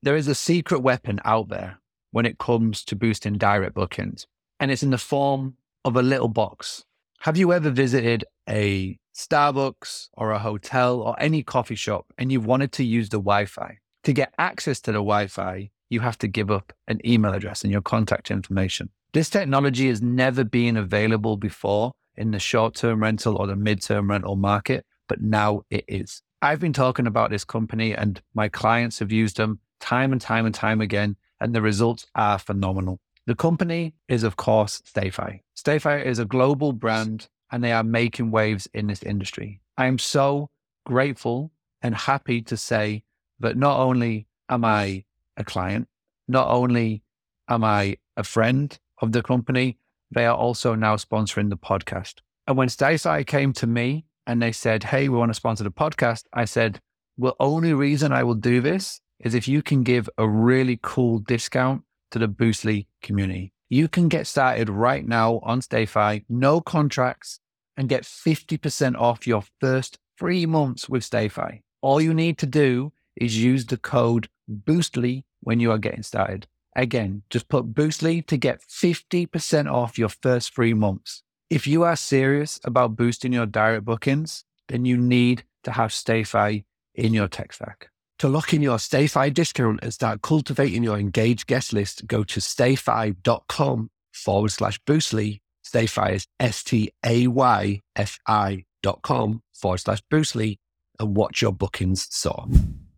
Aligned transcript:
There 0.00 0.14
is 0.14 0.28
a 0.28 0.34
secret 0.34 0.78
weapon 0.80 1.18
out 1.24 1.48
there 1.48 1.80
when 2.12 2.24
it 2.24 2.38
comes 2.38 2.84
to 2.84 2.94
boosting 2.94 3.36
direct 3.36 3.74
bookings, 3.74 4.26
and 4.60 4.70
it's 4.70 4.84
in 4.84 4.90
the 4.90 4.98
form 4.98 5.56
of 5.84 5.96
a 5.96 6.02
little 6.02 6.28
box. 6.28 6.84
Have 7.22 7.36
you 7.36 7.52
ever 7.52 7.70
visited 7.70 8.24
a 8.48 8.96
Starbucks 9.12 10.10
or 10.12 10.30
a 10.30 10.38
hotel 10.38 11.00
or 11.00 11.16
any 11.18 11.42
coffee 11.42 11.74
shop 11.74 12.06
and 12.16 12.30
you've 12.30 12.46
wanted 12.46 12.70
to 12.72 12.84
use 12.84 13.08
the 13.08 13.16
Wi 13.16 13.46
Fi? 13.46 13.78
To 14.04 14.12
get 14.12 14.32
access 14.38 14.80
to 14.82 14.92
the 14.92 14.98
Wi 14.98 15.26
Fi, 15.26 15.70
you 15.90 15.98
have 15.98 16.16
to 16.18 16.28
give 16.28 16.48
up 16.48 16.72
an 16.86 17.00
email 17.04 17.34
address 17.34 17.62
and 17.64 17.72
your 17.72 17.82
contact 17.82 18.30
information. 18.30 18.90
This 19.12 19.28
technology 19.28 19.88
has 19.88 20.00
never 20.00 20.44
been 20.44 20.76
available 20.76 21.36
before 21.36 21.90
in 22.16 22.30
the 22.30 22.38
short 22.38 22.76
term 22.76 23.02
rental 23.02 23.36
or 23.36 23.48
the 23.48 23.56
mid 23.56 23.82
term 23.82 24.10
rental 24.10 24.36
market, 24.36 24.86
but 25.08 25.20
now 25.20 25.62
it 25.70 25.84
is. 25.88 26.22
I've 26.40 26.60
been 26.60 26.72
talking 26.72 27.08
about 27.08 27.30
this 27.30 27.44
company 27.44 27.96
and 27.96 28.22
my 28.32 28.48
clients 28.48 29.00
have 29.00 29.10
used 29.10 29.38
them 29.38 29.58
time 29.80 30.12
and 30.12 30.20
time 30.20 30.46
and 30.46 30.54
time 30.54 30.80
again, 30.80 31.16
and 31.40 31.54
the 31.54 31.62
results 31.62 32.06
are 32.14 32.38
phenomenal. 32.38 33.00
The 33.26 33.34
company 33.34 33.94
is, 34.08 34.22
of 34.22 34.36
course, 34.36 34.80
StayFi. 34.82 35.40
StayFi 35.56 36.04
is 36.04 36.18
a 36.18 36.24
global 36.24 36.72
brand 36.72 37.28
and 37.52 37.62
they 37.62 37.72
are 37.72 37.84
making 37.84 38.30
waves 38.30 38.68
in 38.72 38.86
this 38.86 39.02
industry. 39.02 39.60
I 39.76 39.86
am 39.86 39.98
so 39.98 40.50
grateful 40.86 41.52
and 41.82 41.94
happy 41.94 42.42
to 42.42 42.56
say 42.56 43.04
that 43.40 43.56
not 43.56 43.78
only 43.78 44.26
am 44.48 44.64
I 44.64 45.04
a 45.36 45.44
client, 45.44 45.88
not 46.26 46.48
only 46.48 47.02
am 47.48 47.64
I 47.64 47.98
a 48.16 48.24
friend 48.24 48.76
of 49.00 49.12
the 49.12 49.22
company, 49.22 49.78
they 50.10 50.26
are 50.26 50.36
also 50.36 50.74
now 50.74 50.96
sponsoring 50.96 51.50
the 51.50 51.56
podcast. 51.56 52.20
And 52.46 52.56
when 52.56 52.68
StayFi 52.68 53.26
came 53.26 53.52
to 53.54 53.66
me 53.66 54.06
and 54.26 54.40
they 54.40 54.52
said, 54.52 54.84
Hey, 54.84 55.08
we 55.08 55.18
want 55.18 55.30
to 55.30 55.34
sponsor 55.34 55.64
the 55.64 55.70
podcast, 55.70 56.24
I 56.32 56.46
said, 56.46 56.80
Well, 57.16 57.36
only 57.38 57.74
reason 57.74 58.12
I 58.12 58.24
will 58.24 58.34
do 58.34 58.60
this 58.60 59.00
is 59.20 59.34
if 59.34 59.48
you 59.48 59.62
can 59.62 59.82
give 59.82 60.08
a 60.18 60.28
really 60.28 60.78
cool 60.82 61.18
discount 61.18 61.82
to 62.10 62.18
the 62.18 62.28
Boostly 62.28 62.86
community. 63.02 63.52
You 63.68 63.88
can 63.88 64.08
get 64.08 64.26
started 64.26 64.70
right 64.70 65.06
now 65.06 65.40
on 65.42 65.60
StayFi, 65.60 66.24
no 66.28 66.60
contracts, 66.60 67.40
and 67.76 67.88
get 67.88 68.02
50% 68.02 68.96
off 68.96 69.26
your 69.26 69.44
first 69.60 69.98
three 70.18 70.46
months 70.46 70.88
with 70.88 71.02
StayFi. 71.02 71.62
All 71.80 72.00
you 72.00 72.14
need 72.14 72.38
to 72.38 72.46
do 72.46 72.92
is 73.16 73.42
use 73.42 73.66
the 73.66 73.76
code 73.76 74.28
Boostly 74.50 75.24
when 75.40 75.60
you 75.60 75.70
are 75.70 75.78
getting 75.78 76.02
started. 76.02 76.46
Again, 76.74 77.22
just 77.30 77.48
put 77.48 77.74
Boostly 77.74 78.26
to 78.26 78.36
get 78.36 78.62
50% 78.62 79.70
off 79.70 79.98
your 79.98 80.08
first 80.08 80.54
three 80.54 80.74
months. 80.74 81.22
If 81.50 81.66
you 81.66 81.82
are 81.82 81.96
serious 81.96 82.60
about 82.64 82.96
boosting 82.96 83.32
your 83.32 83.46
direct 83.46 83.84
bookings, 83.84 84.44
then 84.68 84.84
you 84.84 84.96
need 84.96 85.44
to 85.64 85.72
have 85.72 85.90
StayFi 85.90 86.64
in 86.94 87.14
your 87.14 87.28
tech 87.28 87.52
stack. 87.52 87.90
To 88.18 88.28
lock 88.28 88.52
in 88.52 88.62
your 88.62 88.78
StayFi 88.78 89.32
discount 89.32 89.78
and 89.80 89.94
start 89.94 90.22
cultivating 90.22 90.82
your 90.82 90.98
engaged 90.98 91.46
guest 91.46 91.72
list, 91.72 92.04
go 92.08 92.24
to 92.24 92.40
stayfi.com 92.40 93.90
forward 94.10 94.50
slash 94.50 94.80
Boostly. 94.80 95.38
StayFi 95.64 96.14
is 96.14 96.26
S 96.40 96.64
T 96.64 96.90
A 97.06 97.28
Y 97.28 97.80
F 97.94 98.18
I 98.26 98.64
dot 98.82 99.02
com 99.02 99.42
forward 99.54 99.78
slash 99.78 100.02
Boostly 100.12 100.58
and 100.98 101.16
watch 101.16 101.42
your 101.42 101.52
bookings 101.52 102.08
soar. 102.10 102.46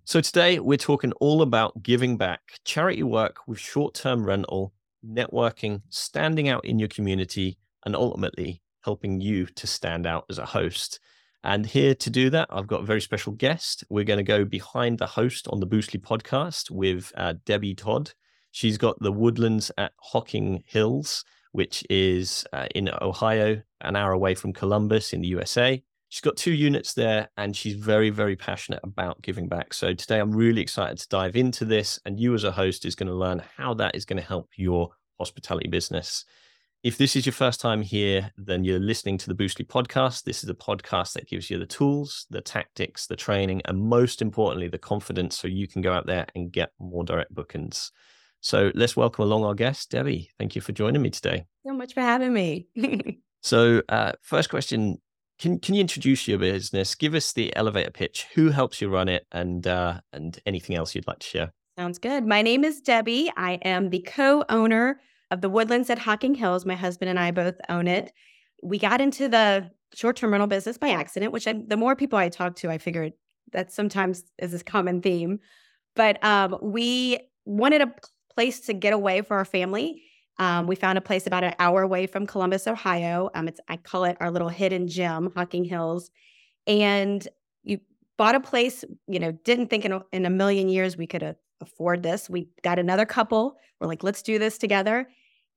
So 0.07 0.23
today 0.23 0.59
we're 0.59 0.79
talking 0.79 1.13
all 1.21 1.43
about 1.43 1.83
giving 1.83 2.17
back, 2.17 2.41
charity 2.65 3.03
work 3.03 3.47
with 3.47 3.59
short 3.59 3.93
term 3.93 4.25
rental, 4.25 4.73
networking, 5.07 5.83
standing 5.91 6.49
out 6.49 6.65
in 6.65 6.79
your 6.79 6.89
community, 6.89 7.59
and 7.85 7.95
ultimately 7.95 8.63
helping 8.85 9.21
you 9.21 9.45
to 9.45 9.67
stand 9.67 10.07
out 10.07 10.25
as 10.31 10.39
a 10.39 10.47
host. 10.47 10.99
And 11.43 11.65
here 11.65 11.95
to 11.95 12.11
do 12.11 12.29
that, 12.31 12.49
I've 12.51 12.67
got 12.67 12.83
a 12.83 12.87
very 12.87 13.01
special 13.01 13.33
guest. 13.33 13.85
We're 13.89 14.05
going 14.05 14.19
to 14.19 14.23
go 14.23 14.45
behind 14.45 14.99
the 14.99 15.07
host 15.07 15.49
on 15.49 15.61
the 15.61 15.67
Boostly 15.67 16.01
podcast 16.01 16.71
with 16.71 17.13
uh, 17.17 17.35
Debbie 17.47 17.75
Todd. 17.75 18.13
She's 18.53 18.77
got 18.77 18.99
the 19.01 19.13
Woodlands 19.13 19.71
at 19.79 19.93
Hocking 19.99 20.63
Hills, 20.67 21.25
which 21.53 21.85
is 21.89 22.45
uh, 22.53 22.67
in 22.75 22.91
Ohio, 23.01 23.63
an 23.81 23.97
hour 23.97 24.13
away 24.13 24.35
from 24.35 24.53
Columbus 24.53 25.13
in 25.13 25.23
the 25.23 25.29
USA. 25.29 25.83
She's 26.11 26.21
got 26.21 26.37
two 26.37 26.53
units 26.53 26.93
there 26.93 27.31
and 27.37 27.57
she's 27.57 27.77
very, 27.77 28.11
very 28.11 28.35
passionate 28.35 28.81
about 28.83 29.23
giving 29.23 29.49
back. 29.49 29.73
So 29.73 29.95
today 29.95 30.19
I'm 30.19 30.33
really 30.33 30.61
excited 30.61 30.99
to 30.99 31.09
dive 31.09 31.37
into 31.37 31.65
this. 31.65 32.01
And 32.05 32.19
you, 32.19 32.35
as 32.35 32.45
a 32.45 32.51
host, 32.51 32.85
is 32.85 32.97
going 32.97 33.07
to 33.07 33.15
learn 33.15 33.43
how 33.57 33.75
that 33.75 33.95
is 33.95 34.05
going 34.05 34.21
to 34.21 34.27
help 34.27 34.51
your 34.57 34.91
hospitality 35.19 35.69
business. 35.69 36.25
If 36.83 36.97
this 36.97 37.15
is 37.15 37.27
your 37.27 37.35
first 37.35 37.61
time 37.61 37.83
here, 37.83 38.33
then 38.39 38.65
you're 38.65 38.81
listening 38.81 39.19
to 39.19 39.29
the 39.29 39.35
Boostly 39.35 39.67
podcast. 39.67 40.25
This 40.25 40.43
is 40.43 40.49
a 40.49 40.55
podcast 40.55 41.13
that 41.13 41.29
gives 41.29 41.51
you 41.51 41.59
the 41.59 41.67
tools, 41.67 42.25
the 42.31 42.41
tactics, 42.41 43.07
the 43.07 43.17
training, 43.17 43.61
and 43.67 43.79
most 43.79 44.23
importantly, 44.23 44.67
the 44.67 44.79
confidence 44.79 45.39
so 45.39 45.47
you 45.47 45.69
can 45.69 45.83
go 45.83 45.93
out 45.93 46.07
there 46.07 46.25
and 46.35 46.51
get 46.51 46.71
more 46.79 47.05
direct 47.05 47.35
bookings. 47.35 47.93
So 48.41 48.73
let's 48.75 48.97
welcome 48.97 49.25
along 49.25 49.45
our 49.45 49.53
guest, 49.53 49.91
Debbie. 49.91 50.31
Thank 50.39 50.55
you 50.55 50.63
for 50.63 50.73
joining 50.73 51.03
me 51.03 51.11
today. 51.11 51.45
So 51.67 51.75
much 51.75 51.93
for 51.93 52.01
having 52.01 52.33
me. 52.33 52.67
so, 53.43 53.83
uh, 53.91 54.13
first 54.23 54.49
question 54.49 55.03
can 55.39 55.59
can 55.59 55.75
you 55.75 55.83
introduce 55.83 56.27
your 56.27 56.39
business? 56.39 56.95
Give 56.95 57.15
us 57.15 57.35
the 57.35 57.55
elevator 57.57 57.91
pitch. 57.91 58.27
Who 58.35 58.49
helps 58.49 58.81
you 58.81 58.89
run 58.89 59.11
it, 59.11 59.27
and 59.33 59.67
uh, 59.67 60.01
and 60.15 60.41
anything 60.47 60.77
else 60.77 60.95
you'd 60.95 61.07
like 61.07 61.19
to 61.19 61.27
share? 61.27 61.53
Sounds 61.77 61.99
good. 61.99 62.27
My 62.27 62.41
name 62.41 62.65
is 62.65 62.81
Debbie. 62.81 63.31
I 63.37 63.53
am 63.63 63.91
the 63.91 64.01
co-owner 64.01 64.99
of 65.31 65.41
the 65.41 65.49
Woodlands 65.49 65.91
at 65.91 65.99
Hocking 65.99 66.35
Hills. 66.35 66.67
My 66.67 66.75
husband 66.75 67.09
and 67.09 67.19
I 67.19 67.31
both 67.31 67.55
own 67.69 67.87
it. 67.87 68.13
We 68.63 68.79
got 68.79 69.01
into 69.01 69.29
the 69.29 69.71
short 69.95 70.17
term 70.17 70.33
rental 70.33 70.47
business 70.47 70.79
by 70.79 70.91
accident, 70.91 71.33
which 71.33 71.47
I, 71.47 71.55
the 71.67 71.77
more 71.77 71.97
people 71.97 72.19
I 72.19 72.29
talk 72.29 72.57
to, 72.57 72.71
I 72.71 72.79
figured 72.79 73.13
that 73.53 73.73
sometimes 73.73 74.25
is 74.39 74.55
a 74.55 74.65
common 74.65 75.01
theme. 75.01 75.41
But 75.97 76.23
um, 76.25 76.57
we 76.63 77.19
wanted 77.45 77.83
a 77.83 77.93
place 78.35 78.61
to 78.61 78.73
get 78.73 78.93
away 78.93 79.23
for 79.23 79.37
our 79.37 79.45
family. 79.45 80.03
Um, 80.39 80.67
we 80.67 80.77
found 80.77 80.97
a 80.97 81.03
place 81.03 81.27
about 81.27 81.45
an 81.45 81.55
hour 81.59 81.83
away 81.83 82.07
from 82.07 82.27
Columbus, 82.27 82.67
Ohio. 82.67 83.31
Um, 83.35 83.49
it's 83.49 83.61
I 83.69 83.77
call 83.77 84.05
it 84.05 84.17
our 84.21 84.31
little 84.31 84.49
hidden 84.49 84.89
gem, 84.89 85.33
Hocking 85.35 85.65
Hills, 85.65 86.11
and 86.67 87.27
you 87.63 87.81
bought 88.17 88.35
a 88.35 88.41
place. 88.41 88.85
You 89.07 89.19
know, 89.21 89.33
didn't 89.33 89.69
think 89.69 89.85
in 89.85 89.93
a, 89.93 90.03
in 90.13 90.25
a 90.25 90.31
million 90.31 90.69
years 90.69 90.97
we 90.97 91.07
could 91.07 91.37
afford 91.61 92.03
this. 92.03 92.31
We 92.31 92.49
got 92.63 92.79
another 92.79 93.05
couple. 93.05 93.57
We're 93.81 93.89
like, 93.89 94.03
let's 94.03 94.23
do 94.23 94.39
this 94.39 94.57
together 94.57 95.09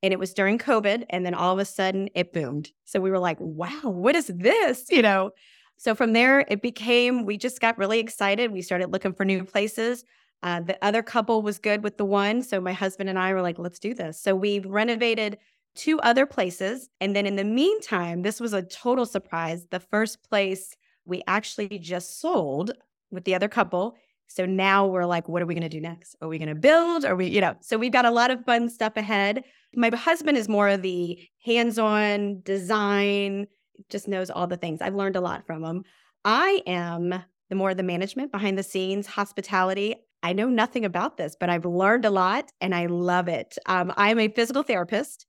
and 0.03 0.13
it 0.13 0.19
was 0.19 0.33
during 0.33 0.59
COVID. 0.59 1.05
And 1.09 1.25
then 1.25 1.33
all 1.33 1.53
of 1.53 1.59
a 1.59 1.65
sudden 1.65 2.09
it 2.13 2.33
boomed. 2.33 2.71
So 2.83 2.99
we 2.99 3.09
were 3.09 3.19
like, 3.19 3.37
wow, 3.39 3.81
what 3.83 4.15
is 4.15 4.27
this? 4.27 4.85
You 4.91 5.01
know? 5.01 5.31
So 5.77 5.95
from 5.95 6.13
there, 6.13 6.45
it 6.49 6.61
became, 6.61 7.25
we 7.25 7.37
just 7.37 7.59
got 7.59 7.77
really 7.77 7.99
excited. 7.99 8.51
We 8.51 8.61
started 8.61 8.91
looking 8.91 9.13
for 9.13 9.25
new 9.25 9.43
places. 9.43 10.03
Uh, 10.43 10.59
the 10.59 10.77
other 10.85 11.01
couple 11.01 11.41
was 11.41 11.57
good 11.57 11.83
with 11.83 11.97
the 11.97 12.05
one. 12.05 12.43
So 12.43 12.59
my 12.59 12.73
husband 12.73 13.09
and 13.09 13.17
I 13.17 13.33
were 13.33 13.41
like, 13.41 13.57
let's 13.57 13.79
do 13.79 13.93
this. 13.93 14.21
So 14.21 14.35
we've 14.35 14.65
renovated 14.65 15.37
two 15.75 15.99
other 16.01 16.25
places. 16.25 16.89
And 16.99 17.15
then 17.15 17.25
in 17.25 17.37
the 17.37 17.45
meantime, 17.45 18.21
this 18.21 18.39
was 18.39 18.53
a 18.53 18.61
total 18.61 19.05
surprise. 19.05 19.65
The 19.71 19.79
first 19.79 20.21
place 20.29 20.75
we 21.05 21.23
actually 21.27 21.79
just 21.79 22.19
sold 22.19 22.71
with 23.09 23.23
the 23.23 23.35
other 23.35 23.47
couple. 23.47 23.95
So 24.27 24.45
now 24.45 24.85
we're 24.87 25.05
like, 25.05 25.29
what 25.29 25.41
are 25.41 25.45
we 25.45 25.53
going 25.53 25.63
to 25.63 25.69
do 25.69 25.81
next? 25.81 26.15
Are 26.21 26.27
we 26.27 26.37
going 26.37 26.49
to 26.49 26.55
build? 26.55 27.05
Are 27.05 27.15
we, 27.15 27.27
you 27.27 27.41
know, 27.41 27.55
so 27.61 27.77
we've 27.77 27.91
got 27.91 28.05
a 28.05 28.11
lot 28.11 28.31
of 28.31 28.43
fun 28.45 28.69
stuff 28.69 28.97
ahead. 28.97 29.43
My 29.75 29.89
husband 29.95 30.37
is 30.37 30.47
more 30.47 30.69
of 30.69 30.81
the 30.81 31.19
hands 31.43 31.79
on 31.79 32.41
design, 32.43 33.47
just 33.89 34.07
knows 34.07 34.29
all 34.29 34.47
the 34.47 34.57
things. 34.57 34.81
I've 34.81 34.95
learned 34.95 35.15
a 35.15 35.21
lot 35.21 35.45
from 35.45 35.63
him. 35.63 35.83
I 36.25 36.61
am 36.67 37.23
the 37.49 37.55
more 37.55 37.73
the 37.73 37.83
management 37.83 38.31
behind 38.31 38.57
the 38.57 38.63
scenes, 38.63 39.07
hospitality. 39.07 39.95
I 40.21 40.33
know 40.33 40.47
nothing 40.47 40.85
about 40.85 41.17
this, 41.17 41.35
but 41.39 41.49
I've 41.49 41.65
learned 41.65 42.05
a 42.05 42.09
lot 42.09 42.51
and 42.61 42.73
I 42.73 42.85
love 42.85 43.27
it. 43.27 43.57
Um, 43.65 43.91
I'm 43.97 44.19
a 44.19 44.29
physical 44.29 44.63
therapist 44.63 45.25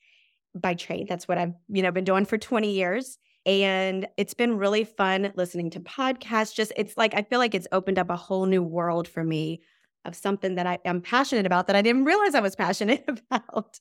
by 0.55 0.75
trade. 0.75 1.09
That's 1.09 1.27
what 1.27 1.39
I've 1.39 1.55
you 1.69 1.83
know 1.83 1.91
been 1.91 2.05
doing 2.05 2.25
for 2.25 2.39
20 2.39 2.71
years. 2.71 3.19
And 3.45 4.07
it's 4.17 4.35
been 4.35 4.57
really 4.57 4.85
fun 4.85 5.33
listening 5.37 5.71
to 5.71 5.81
podcasts. 5.81 6.55
Just 6.55 6.73
it's 6.77 6.97
like 6.97 7.15
I 7.15 7.23
feel 7.23 7.39
like 7.39 7.55
it's 7.55 7.67
opened 7.73 7.99
up 7.99 8.09
a 8.09 8.17
whole 8.17 8.47
new 8.47 8.63
world 8.63 9.09
for 9.09 9.25
me 9.25 9.63
of 10.05 10.15
something 10.15 10.55
that 10.55 10.67
I 10.67 10.79
am 10.85 11.01
passionate 11.01 11.47
about 11.47 11.67
that 11.67 11.77
I 11.77 11.83
didn't 11.83 12.05
realize 12.05 12.35
I 12.35 12.41
was 12.41 12.57
passionate 12.57 13.05
about. 13.31 13.81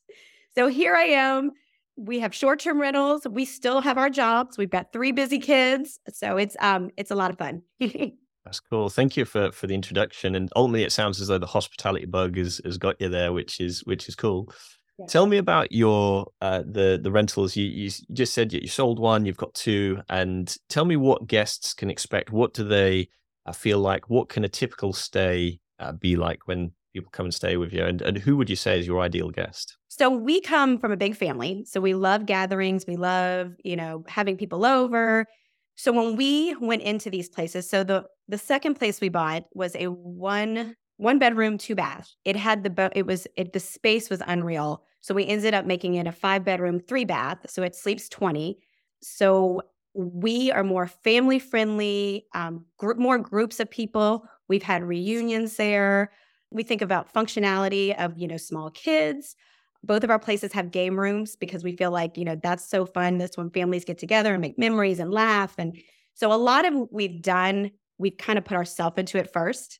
So 0.55 0.67
here 0.67 0.95
I 0.95 1.03
am. 1.03 1.51
We 1.95 2.19
have 2.19 2.33
short-term 2.33 2.79
rentals. 2.79 3.27
We 3.29 3.45
still 3.45 3.81
have 3.81 3.97
our 3.97 4.09
jobs. 4.09 4.57
We've 4.57 4.69
got 4.69 4.91
three 4.91 5.11
busy 5.11 5.39
kids. 5.39 5.99
So 6.11 6.37
it's 6.37 6.55
um 6.59 6.89
it's 6.97 7.11
a 7.11 7.15
lot 7.15 7.31
of 7.31 7.37
fun. 7.37 7.61
That's 7.79 8.59
cool. 8.59 8.89
Thank 8.89 9.15
you 9.15 9.25
for 9.25 9.51
for 9.51 9.67
the 9.67 9.75
introduction. 9.75 10.35
And 10.35 10.49
ultimately 10.55 10.83
it 10.83 10.91
sounds 10.91 11.21
as 11.21 11.27
though 11.27 11.37
the 11.37 11.45
hospitality 11.45 12.05
bug 12.05 12.37
has 12.37 12.59
has 12.65 12.77
got 12.77 12.99
you 12.99 13.09
there, 13.09 13.31
which 13.31 13.59
is 13.59 13.81
which 13.85 14.09
is 14.09 14.15
cool. 14.15 14.51
Yeah. 14.99 15.07
Tell 15.07 15.25
me 15.25 15.37
about 15.37 15.71
your 15.71 16.27
uh, 16.41 16.63
the 16.65 16.99
the 17.01 17.11
rentals. 17.11 17.55
You 17.55 17.65
you 17.65 17.89
just 18.11 18.33
said 18.33 18.53
you 18.53 18.67
sold 18.67 18.99
one, 18.99 19.25
you've 19.25 19.37
got 19.37 19.53
two, 19.53 20.01
and 20.09 20.55
tell 20.69 20.85
me 20.85 20.97
what 20.97 21.27
guests 21.27 21.73
can 21.73 21.89
expect. 21.89 22.31
What 22.31 22.53
do 22.53 22.63
they 22.63 23.09
uh, 23.45 23.53
feel 23.53 23.79
like? 23.79 24.09
What 24.09 24.29
can 24.29 24.43
a 24.43 24.49
typical 24.49 24.93
stay 24.93 25.59
uh, 25.79 25.93
be 25.93 26.15
like 26.15 26.47
when 26.47 26.71
people 26.93 27.09
come 27.11 27.25
and 27.25 27.33
stay 27.33 27.57
with 27.57 27.73
you? 27.73 27.83
And, 27.83 28.01
and 28.01 28.17
who 28.17 28.37
would 28.37 28.49
you 28.49 28.55
say 28.55 28.79
is 28.79 28.85
your 28.85 29.01
ideal 29.01 29.31
guest? 29.31 29.77
So 29.95 30.09
we 30.09 30.41
come 30.41 30.79
from 30.79 30.91
a 30.91 30.97
big 30.97 31.15
family. 31.15 31.65
So 31.67 31.79
we 31.79 31.93
love 31.93 32.25
gatherings. 32.25 32.85
We 32.87 32.95
love, 32.95 33.53
you 33.63 33.75
know, 33.75 34.03
having 34.07 34.37
people 34.37 34.65
over. 34.65 35.27
So 35.75 35.91
when 35.91 36.15
we 36.15 36.55
went 36.59 36.81
into 36.81 37.11
these 37.11 37.29
places, 37.29 37.69
so 37.69 37.83
the 37.83 38.05
the 38.27 38.39
second 38.39 38.73
place 38.73 38.99
we 38.99 39.09
bought 39.09 39.43
was 39.53 39.75
a 39.75 39.91
one 39.91 40.75
one 40.97 41.19
bedroom, 41.19 41.59
two 41.59 41.75
bath. 41.75 42.09
It 42.25 42.35
had 42.35 42.63
the 42.63 42.91
it 42.95 43.05
was 43.05 43.27
it 43.37 43.53
the 43.53 43.59
space 43.59 44.09
was 44.09 44.23
unreal. 44.25 44.83
So 45.01 45.13
we 45.13 45.27
ended 45.27 45.53
up 45.53 45.67
making 45.67 45.93
it 45.93 46.07
a 46.07 46.11
five 46.11 46.43
bedroom, 46.43 46.79
three 46.79 47.05
bath. 47.05 47.45
So 47.47 47.61
it 47.61 47.75
sleeps 47.75 48.09
20. 48.09 48.57
So 49.03 49.61
we 49.93 50.51
are 50.51 50.63
more 50.63 50.87
family 50.87 51.37
friendly, 51.37 52.25
um, 52.33 52.65
group, 52.79 52.97
more 52.97 53.19
groups 53.19 53.59
of 53.59 53.69
people. 53.69 54.25
We've 54.49 54.63
had 54.63 54.83
reunions 54.83 55.55
there. 55.57 56.13
We 56.49 56.63
think 56.63 56.81
about 56.81 57.13
functionality 57.13 57.95
of, 58.03 58.17
you 58.17 58.27
know, 58.27 58.37
small 58.37 58.71
kids. 58.71 59.35
Both 59.83 60.03
of 60.03 60.09
our 60.09 60.19
places 60.19 60.53
have 60.53 60.71
game 60.71 60.97
rooms 60.99 61.35
because 61.35 61.63
we 61.63 61.75
feel 61.75 61.91
like, 61.91 62.17
you 62.17 62.25
know, 62.25 62.39
that's 62.41 62.67
so 62.67 62.85
fun. 62.85 63.17
That's 63.17 63.37
when 63.37 63.49
families 63.49 63.85
get 63.85 63.97
together 63.97 64.33
and 64.33 64.41
make 64.41 64.57
memories 64.57 64.99
and 64.99 65.11
laugh. 65.11 65.55
And 65.57 65.77
so 66.13 66.31
a 66.31 66.35
lot 66.35 66.65
of 66.65 66.73
we've 66.91 67.21
done, 67.21 67.71
we've 67.97 68.17
kind 68.17 68.37
of 68.37 68.45
put 68.45 68.55
ourselves 68.55 68.97
into 68.97 69.17
it 69.17 69.33
first 69.33 69.79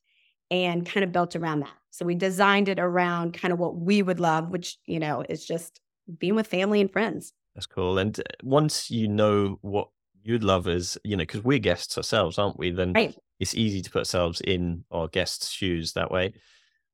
and 0.52 0.86
kind 0.86 1.04
of 1.04 1.12
built 1.12 1.36
around 1.36 1.62
that. 1.62 1.74
So 1.92 2.06
we 2.06 2.16
designed 2.16 2.70
it 2.70 2.80
around 2.80 3.34
kind 3.34 3.54
of 3.54 3.60
what 3.60 3.76
we 3.76 4.02
would 4.02 4.20
love, 4.20 4.50
which, 4.50 4.78
you 4.86 5.00
know, 5.00 5.24
is 5.30 5.46
just 5.46 5.80
being 6.18 6.36
with 6.36 6.48
family 6.48 6.82
and 6.82 6.92
friends. 6.92 7.34
That's 7.56 7.68
cool. 7.68 7.98
And 7.98 8.20
uh, 8.20 8.24
once 8.42 8.90
you 8.90 9.08
know 9.08 9.58
what 9.62 9.88
you'd 10.24 10.44
love 10.44 10.68
as, 10.68 10.98
you 11.04 11.16
know, 11.16 11.22
because 11.22 11.44
we're 11.44 11.60
guests 11.60 11.98
ourselves, 11.98 12.38
aren't 12.38 12.58
we? 12.58 12.72
Then 12.72 12.94
right. 12.94 13.16
it's 13.40 13.56
easy 13.56 13.82
to 13.82 13.90
put 13.90 14.00
ourselves 14.00 14.42
in 14.42 14.84
our 14.92 15.08
guests' 15.08 15.50
shoes 15.50 15.94
that 15.94 16.12
way. 16.12 16.34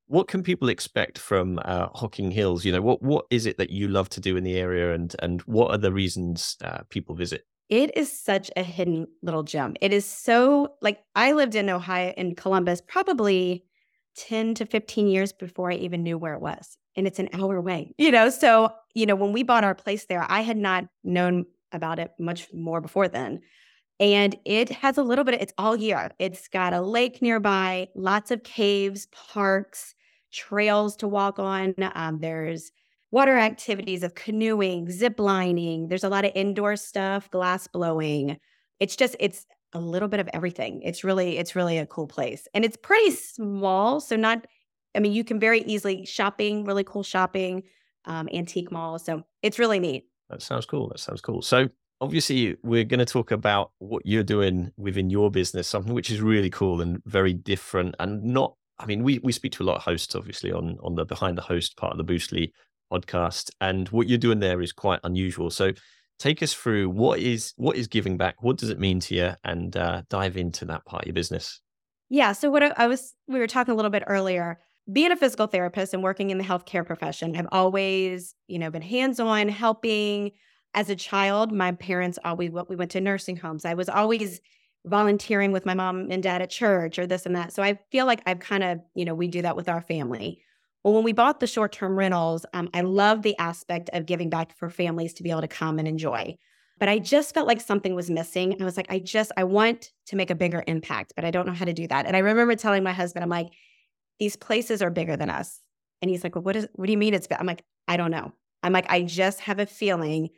What 0.09 0.27
can 0.27 0.43
people 0.43 0.69
expect 0.69 1.17
from 1.17 1.59
uh, 1.63 1.87
Hocking 1.93 2.31
Hills? 2.31 2.65
You 2.65 2.71
know, 2.71 2.81
what 2.81 3.01
what 3.01 3.25
is 3.29 3.45
it 3.45 3.57
that 3.57 3.69
you 3.69 3.87
love 3.87 4.09
to 4.09 4.19
do 4.19 4.35
in 4.37 4.43
the 4.43 4.57
area, 4.57 4.93
and 4.93 5.15
and 5.19 5.41
what 5.41 5.71
are 5.71 5.77
the 5.77 5.93
reasons 5.93 6.57
uh, 6.63 6.79
people 6.89 7.15
visit? 7.15 7.45
It 7.69 7.95
is 7.95 8.11
such 8.11 8.49
a 8.57 8.63
hidden 8.63 9.05
little 9.21 9.43
gem. 9.43 9.75
It 9.81 9.93
is 9.93 10.05
so 10.05 10.73
like 10.81 10.99
I 11.15 11.33
lived 11.33 11.53
in 11.53 11.69
Ohio 11.69 12.11
in 12.17 12.35
Columbus 12.35 12.81
probably 12.87 13.63
10 14.17 14.55
to 14.55 14.65
15 14.65 15.07
years 15.07 15.31
before 15.31 15.71
I 15.71 15.75
even 15.75 16.03
knew 16.03 16.17
where 16.17 16.33
it 16.33 16.41
was. 16.41 16.77
And 16.95 17.07
it's 17.07 17.19
an 17.19 17.29
hour 17.33 17.55
away, 17.55 17.93
you 17.97 18.11
know? 18.11 18.29
So, 18.29 18.73
you 18.93 19.05
know, 19.05 19.15
when 19.15 19.31
we 19.31 19.43
bought 19.43 19.63
our 19.63 19.75
place 19.75 20.05
there, 20.05 20.25
I 20.27 20.41
had 20.41 20.57
not 20.57 20.85
known 21.03 21.45
about 21.71 21.99
it 21.99 22.11
much 22.19 22.47
more 22.53 22.81
before 22.81 23.07
then. 23.07 23.41
And 23.99 24.35
it 24.45 24.69
has 24.69 24.97
a 24.97 25.03
little 25.03 25.23
bit, 25.23 25.35
of, 25.35 25.41
it's 25.41 25.53
all 25.57 25.75
year. 25.75 26.11
It's 26.19 26.47
got 26.47 26.73
a 26.73 26.81
lake 26.81 27.21
nearby, 27.21 27.89
lots 27.95 28.31
of 28.31 28.43
caves, 28.43 29.07
parks, 29.07 29.93
trails 30.31 30.95
to 30.97 31.07
walk 31.07 31.39
on. 31.39 31.75
Um, 31.95 32.19
there's 32.19 32.71
water 33.11 33.37
activities 33.37 34.03
of 34.03 34.15
canoeing, 34.15 34.89
zip 34.91 35.19
lining. 35.19 35.87
There's 35.87 36.03
a 36.03 36.09
lot 36.09 36.25
of 36.25 36.31
indoor 36.35 36.75
stuff, 36.75 37.29
glass 37.31 37.67
blowing. 37.67 38.37
It's 38.79 38.95
just, 38.95 39.15
it's 39.19 39.45
a 39.73 39.79
little 39.79 40.07
bit 40.07 40.19
of 40.19 40.29
everything. 40.33 40.81
It's 40.83 41.03
really, 41.03 41.37
it's 41.37 41.55
really 41.55 41.77
a 41.77 41.85
cool 41.85 42.07
place. 42.07 42.47
And 42.53 42.63
it's 42.63 42.77
pretty 42.77 43.11
small. 43.11 43.99
So, 43.99 44.15
not, 44.15 44.45
I 44.95 44.99
mean, 44.99 45.11
you 45.11 45.23
can 45.23 45.39
very 45.39 45.61
easily 45.61 46.05
shopping, 46.05 46.65
really 46.65 46.83
cool 46.83 47.03
shopping, 47.03 47.63
um, 48.05 48.29
antique 48.33 48.71
mall. 48.71 48.99
So, 48.99 49.23
it's 49.41 49.59
really 49.59 49.79
neat. 49.79 50.05
That 50.29 50.41
sounds 50.41 50.65
cool. 50.65 50.89
That 50.89 50.99
sounds 50.99 51.21
cool. 51.21 51.41
So, 51.41 51.69
obviously, 52.01 52.55
we're 52.63 52.83
going 52.83 52.99
to 52.99 53.05
talk 53.05 53.31
about 53.31 53.71
what 53.79 54.05
you're 54.05 54.23
doing 54.23 54.71
within 54.77 55.09
your 55.09 55.29
business, 55.31 55.67
something 55.67 55.93
which 55.93 56.11
is 56.11 56.21
really 56.21 56.49
cool 56.49 56.81
and 56.81 57.01
very 57.05 57.33
different 57.33 57.95
and 57.99 58.23
not. 58.23 58.55
I 58.79 58.85
mean, 58.85 59.03
we, 59.03 59.19
we 59.19 59.31
speak 59.31 59.51
to 59.53 59.63
a 59.63 59.65
lot 59.65 59.77
of 59.77 59.83
hosts, 59.83 60.15
obviously, 60.15 60.51
on, 60.51 60.77
on 60.81 60.95
the 60.95 61.05
behind 61.05 61.37
the 61.37 61.41
host 61.41 61.75
part 61.77 61.91
of 61.91 61.97
the 61.97 62.13
Boostly 62.13 62.51
podcast, 62.91 63.51
and 63.59 63.89
what 63.89 64.07
you're 64.07 64.17
doing 64.17 64.39
there 64.39 64.61
is 64.61 64.71
quite 64.71 64.99
unusual. 65.03 65.49
So, 65.49 65.71
take 66.17 66.41
us 66.43 66.53
through 66.53 66.89
what 66.89 67.19
is 67.19 67.53
what 67.57 67.75
is 67.75 67.87
giving 67.87 68.17
back, 68.17 68.41
what 68.41 68.57
does 68.57 68.69
it 68.69 68.79
mean 68.79 68.99
to 69.01 69.15
you, 69.15 69.33
and 69.43 69.75
uh, 69.75 70.03
dive 70.09 70.37
into 70.37 70.65
that 70.65 70.85
part 70.85 71.03
of 71.03 71.07
your 71.07 71.13
business. 71.13 71.61
Yeah. 72.09 72.31
So, 72.31 72.49
what 72.49 72.63
I, 72.63 72.73
I 72.77 72.87
was, 72.87 73.13
we 73.27 73.39
were 73.39 73.47
talking 73.47 73.73
a 73.73 73.75
little 73.75 73.91
bit 73.91 74.03
earlier. 74.07 74.59
Being 74.91 75.11
a 75.11 75.15
physical 75.15 75.45
therapist 75.45 75.93
and 75.93 76.01
working 76.01 76.31
in 76.31 76.39
the 76.39 76.43
healthcare 76.43 76.85
profession, 76.85 77.35
I've 77.35 77.47
always, 77.51 78.33
you 78.47 78.57
know, 78.57 78.71
been 78.71 78.81
hands 78.81 79.19
on, 79.19 79.49
helping. 79.49 80.31
As 80.75 80.89
a 80.89 80.95
child, 80.95 81.51
my 81.51 81.71
parents 81.71 82.19
always 82.23 82.51
we 82.51 82.75
went 82.75 82.91
to 82.91 83.01
nursing 83.01 83.37
homes. 83.37 83.65
I 83.65 83.73
was 83.73 83.89
always 83.89 84.39
volunteering 84.85 85.51
with 85.51 85.65
my 85.65 85.73
mom 85.73 86.07
and 86.09 86.23
dad 86.23 86.41
at 86.41 86.49
church 86.49 86.97
or 86.97 87.05
this 87.05 87.25
and 87.25 87.35
that. 87.35 87.53
So 87.53 87.61
I 87.61 87.79
feel 87.91 88.05
like 88.05 88.21
I've 88.25 88.39
kind 88.39 88.63
of, 88.63 88.79
you 88.95 89.05
know, 89.05 89.15
we 89.15 89.27
do 89.27 89.41
that 89.41 89.55
with 89.55 89.69
our 89.69 89.81
family. 89.81 90.41
Well, 90.83 90.93
when 90.93 91.03
we 91.03 91.11
bought 91.11 91.39
the 91.39 91.47
short 91.47 91.71
term 91.71 91.97
rentals, 91.97 92.45
um, 92.53 92.69
I 92.73 92.81
love 92.81 93.21
the 93.21 93.37
aspect 93.37 93.89
of 93.93 94.05
giving 94.05 94.29
back 94.29 94.55
for 94.57 94.69
families 94.69 95.13
to 95.15 95.23
be 95.23 95.31
able 95.31 95.41
to 95.41 95.47
come 95.47 95.79
and 95.79 95.87
enjoy. 95.87 96.37
But 96.79 96.87
I 96.87 96.99
just 96.99 97.33
felt 97.33 97.47
like 97.47 97.59
something 97.59 97.93
was 97.93 98.09
missing. 98.09 98.55
I 98.61 98.63
was 98.63 98.77
like, 98.77 98.89
I 98.89 98.99
just, 98.99 99.33
I 99.35 99.43
want 99.43 99.91
to 100.07 100.15
make 100.15 100.29
a 100.29 100.35
bigger 100.35 100.63
impact, 100.65 101.11
but 101.13 101.25
I 101.25 101.31
don't 101.31 101.45
know 101.45 101.53
how 101.53 101.65
to 101.65 101.73
do 101.73 101.87
that. 101.87 102.05
And 102.05 102.15
I 102.15 102.19
remember 102.19 102.55
telling 102.55 102.83
my 102.83 102.93
husband, 102.93 103.23
I'm 103.23 103.29
like, 103.29 103.49
these 104.17 104.37
places 104.37 104.81
are 104.81 104.89
bigger 104.89 105.17
than 105.17 105.29
us. 105.29 105.59
And 106.01 106.09
he's 106.09 106.23
like, 106.23 106.35
well, 106.35 106.43
what 106.43 106.55
is, 106.55 106.67
what 106.75 106.85
do 106.85 106.93
you 106.93 106.97
mean 106.97 107.13
it's, 107.13 107.27
I'm 107.37 107.45
like, 107.45 107.63
I 107.89 107.97
don't 107.97 108.11
know. 108.11 108.31
I'm 108.63 108.71
like, 108.71 108.89
I 108.89 109.01
just 109.01 109.41
have 109.41 109.59
a 109.59 109.65
feeling 109.65 110.29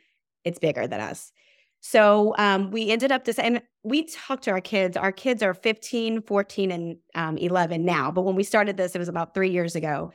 it's 0.43 0.57
bigger 0.57 0.87
than 0.87 0.99
us. 0.99 1.31
So 1.81 2.35
um, 2.37 2.71
we 2.71 2.91
ended 2.91 3.11
up 3.11 3.25
this, 3.25 3.39
and 3.39 3.61
we 3.83 4.05
talked 4.05 4.43
to 4.43 4.51
our 4.51 4.61
kids. 4.61 4.95
Our 4.95 5.11
kids 5.11 5.43
are 5.43 5.53
15, 5.53 6.21
14, 6.21 6.71
and 6.71 6.97
um, 7.15 7.37
11 7.37 7.83
now. 7.83 8.11
But 8.11 8.21
when 8.21 8.35
we 8.35 8.43
started 8.43 8.77
this, 8.77 8.95
it 8.95 8.99
was 8.99 9.09
about 9.09 9.33
three 9.33 9.49
years 9.49 9.75
ago 9.75 10.13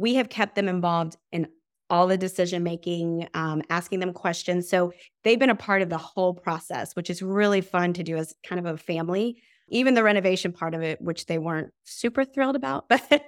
we 0.00 0.14
have 0.14 0.30
kept 0.30 0.54
them 0.54 0.66
involved 0.66 1.18
in 1.30 1.46
all 1.90 2.06
the 2.06 2.16
decision 2.16 2.62
making, 2.62 3.28
um, 3.34 3.62
asking 3.68 4.00
them 4.00 4.14
questions. 4.14 4.66
So 4.66 4.92
they've 5.24 5.38
been 5.38 5.50
a 5.50 5.54
part 5.54 5.82
of 5.82 5.90
the 5.90 5.98
whole 5.98 6.32
process, 6.32 6.96
which 6.96 7.10
is 7.10 7.20
really 7.20 7.60
fun 7.60 7.92
to 7.92 8.02
do 8.02 8.16
as 8.16 8.34
kind 8.42 8.64
of 8.64 8.74
a 8.74 8.78
family. 8.78 9.42
Even 9.68 9.92
the 9.92 10.02
renovation 10.02 10.52
part 10.52 10.74
of 10.74 10.80
it, 10.80 11.02
which 11.02 11.26
they 11.26 11.38
weren't 11.38 11.70
super 11.84 12.24
thrilled 12.24 12.56
about, 12.56 12.88
but 12.88 13.22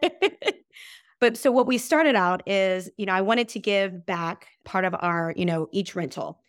but 1.21 1.37
so 1.37 1.53
what 1.53 1.67
we 1.67 1.77
started 1.77 2.17
out 2.17 2.43
is, 2.49 2.91
you 2.97 3.05
know, 3.05 3.13
I 3.13 3.21
wanted 3.21 3.51
to 3.51 3.61
give 3.61 4.07
back 4.07 4.49
part 4.65 4.85
of 4.85 4.95
our, 4.99 5.35
you 5.37 5.45
know, 5.45 5.69
each 5.73 5.95
rental. 5.95 6.42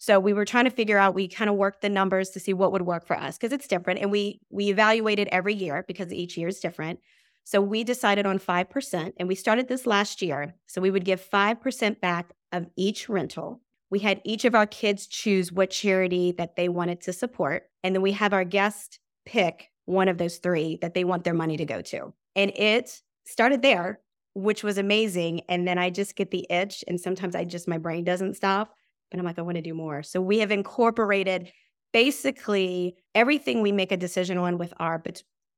So 0.00 0.18
we 0.18 0.32
were 0.32 0.46
trying 0.46 0.64
to 0.64 0.70
figure 0.70 0.96
out, 0.96 1.14
we 1.14 1.28
kind 1.28 1.50
of 1.50 1.56
worked 1.56 1.82
the 1.82 1.90
numbers 1.90 2.30
to 2.30 2.40
see 2.40 2.54
what 2.54 2.72
would 2.72 2.82
work 2.82 3.06
for 3.06 3.18
us 3.18 3.36
because 3.36 3.52
it's 3.52 3.68
different. 3.68 4.00
And 4.00 4.10
we 4.10 4.40
we 4.48 4.70
evaluated 4.70 5.28
every 5.30 5.52
year 5.52 5.84
because 5.86 6.10
each 6.10 6.38
year 6.38 6.48
is 6.48 6.58
different. 6.58 7.00
So 7.44 7.60
we 7.60 7.84
decided 7.84 8.24
on 8.24 8.38
5%, 8.38 9.12
and 9.18 9.28
we 9.28 9.34
started 9.34 9.68
this 9.68 9.86
last 9.86 10.22
year. 10.22 10.54
So 10.66 10.80
we 10.80 10.90
would 10.90 11.04
give 11.04 11.20
5% 11.20 12.00
back 12.00 12.32
of 12.50 12.66
each 12.76 13.10
rental. 13.10 13.60
We 13.90 13.98
had 13.98 14.22
each 14.24 14.46
of 14.46 14.54
our 14.54 14.66
kids 14.66 15.06
choose 15.06 15.52
what 15.52 15.70
charity 15.70 16.32
that 16.32 16.56
they 16.56 16.70
wanted 16.70 17.02
to 17.02 17.12
support. 17.12 17.64
And 17.82 17.94
then 17.94 18.00
we 18.00 18.12
have 18.12 18.32
our 18.32 18.44
guest 18.44 19.00
pick 19.26 19.68
one 19.84 20.08
of 20.08 20.16
those 20.16 20.38
three 20.38 20.78
that 20.80 20.94
they 20.94 21.04
want 21.04 21.24
their 21.24 21.34
money 21.34 21.58
to 21.58 21.66
go 21.66 21.82
to. 21.82 22.14
And 22.36 22.52
it 22.54 23.02
started 23.26 23.60
there, 23.60 24.00
which 24.32 24.62
was 24.62 24.78
amazing. 24.78 25.42
And 25.48 25.68
then 25.68 25.76
I 25.76 25.90
just 25.90 26.16
get 26.16 26.30
the 26.30 26.46
itch. 26.48 26.84
And 26.88 26.98
sometimes 26.98 27.34
I 27.34 27.44
just, 27.44 27.68
my 27.68 27.78
brain 27.78 28.04
doesn't 28.04 28.34
stop. 28.34 28.74
But 29.10 29.18
I'm 29.18 29.26
like, 29.26 29.38
I 29.38 29.42
want 29.42 29.56
to 29.56 29.62
do 29.62 29.74
more. 29.74 30.02
So 30.02 30.20
we 30.20 30.38
have 30.38 30.50
incorporated 30.50 31.50
basically 31.92 32.96
everything 33.14 33.62
we 33.62 33.72
make 33.72 33.92
a 33.92 33.96
decision 33.96 34.38
on 34.38 34.58
with 34.58 34.72
our 34.78 35.02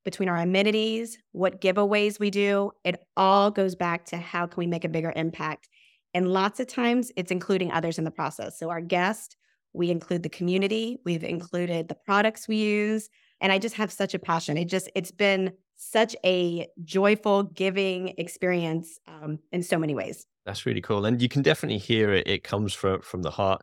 between 0.05 0.29
our 0.29 0.39
amenities, 0.39 1.19
what 1.31 1.61
giveaways 1.61 2.19
we 2.19 2.31
do, 2.31 2.73
it 2.85 3.01
all 3.17 3.51
goes 3.51 3.75
back 3.75 4.05
to 4.07 4.17
how 4.17 4.47
can 4.47 4.59
we 4.59 4.67
make 4.67 4.85
a 4.85 4.89
bigger 4.89 5.13
impact. 5.15 5.69
And 6.15 6.29
lots 6.29 6.61
of 6.61 6.67
times 6.67 7.13
it's 7.17 7.31
including 7.31 7.71
others 7.71 7.99
in 7.99 8.05
the 8.05 8.11
process. 8.11 8.59
So 8.59 8.71
our 8.71 8.81
guest, 8.81 9.37
we 9.73 9.91
include 9.91 10.23
the 10.23 10.29
community, 10.29 10.99
we've 11.05 11.25
included 11.25 11.89
the 11.89 11.95
products 11.95 12.49
we 12.49 12.57
use, 12.57 13.09
and 13.41 13.53
I 13.53 13.59
just 13.59 13.77
have 13.77 13.93
such 13.93 14.15
a 14.15 14.19
passion. 14.19 14.57
It 14.57 14.67
just 14.67 14.91
it's 14.95 15.11
been 15.11 15.53
such 15.77 16.15
a 16.25 16.69
joyful, 16.85 17.45
giving 17.45 18.15
experience 18.19 18.99
um, 19.09 19.39
in 19.51 19.63
so 19.63 19.79
many 19.79 19.95
ways. 19.95 20.27
That's 20.45 20.67
really 20.67 20.81
cool, 20.81 21.05
and 21.05 21.23
you 21.23 21.29
can 21.29 21.43
definitely 21.43 21.79
hear 21.79 22.13
it. 22.13 22.27
It 22.27 22.43
comes 22.45 22.75
from 22.75 23.01
from 23.03 23.23
the 23.23 23.31
heart. 23.31 23.63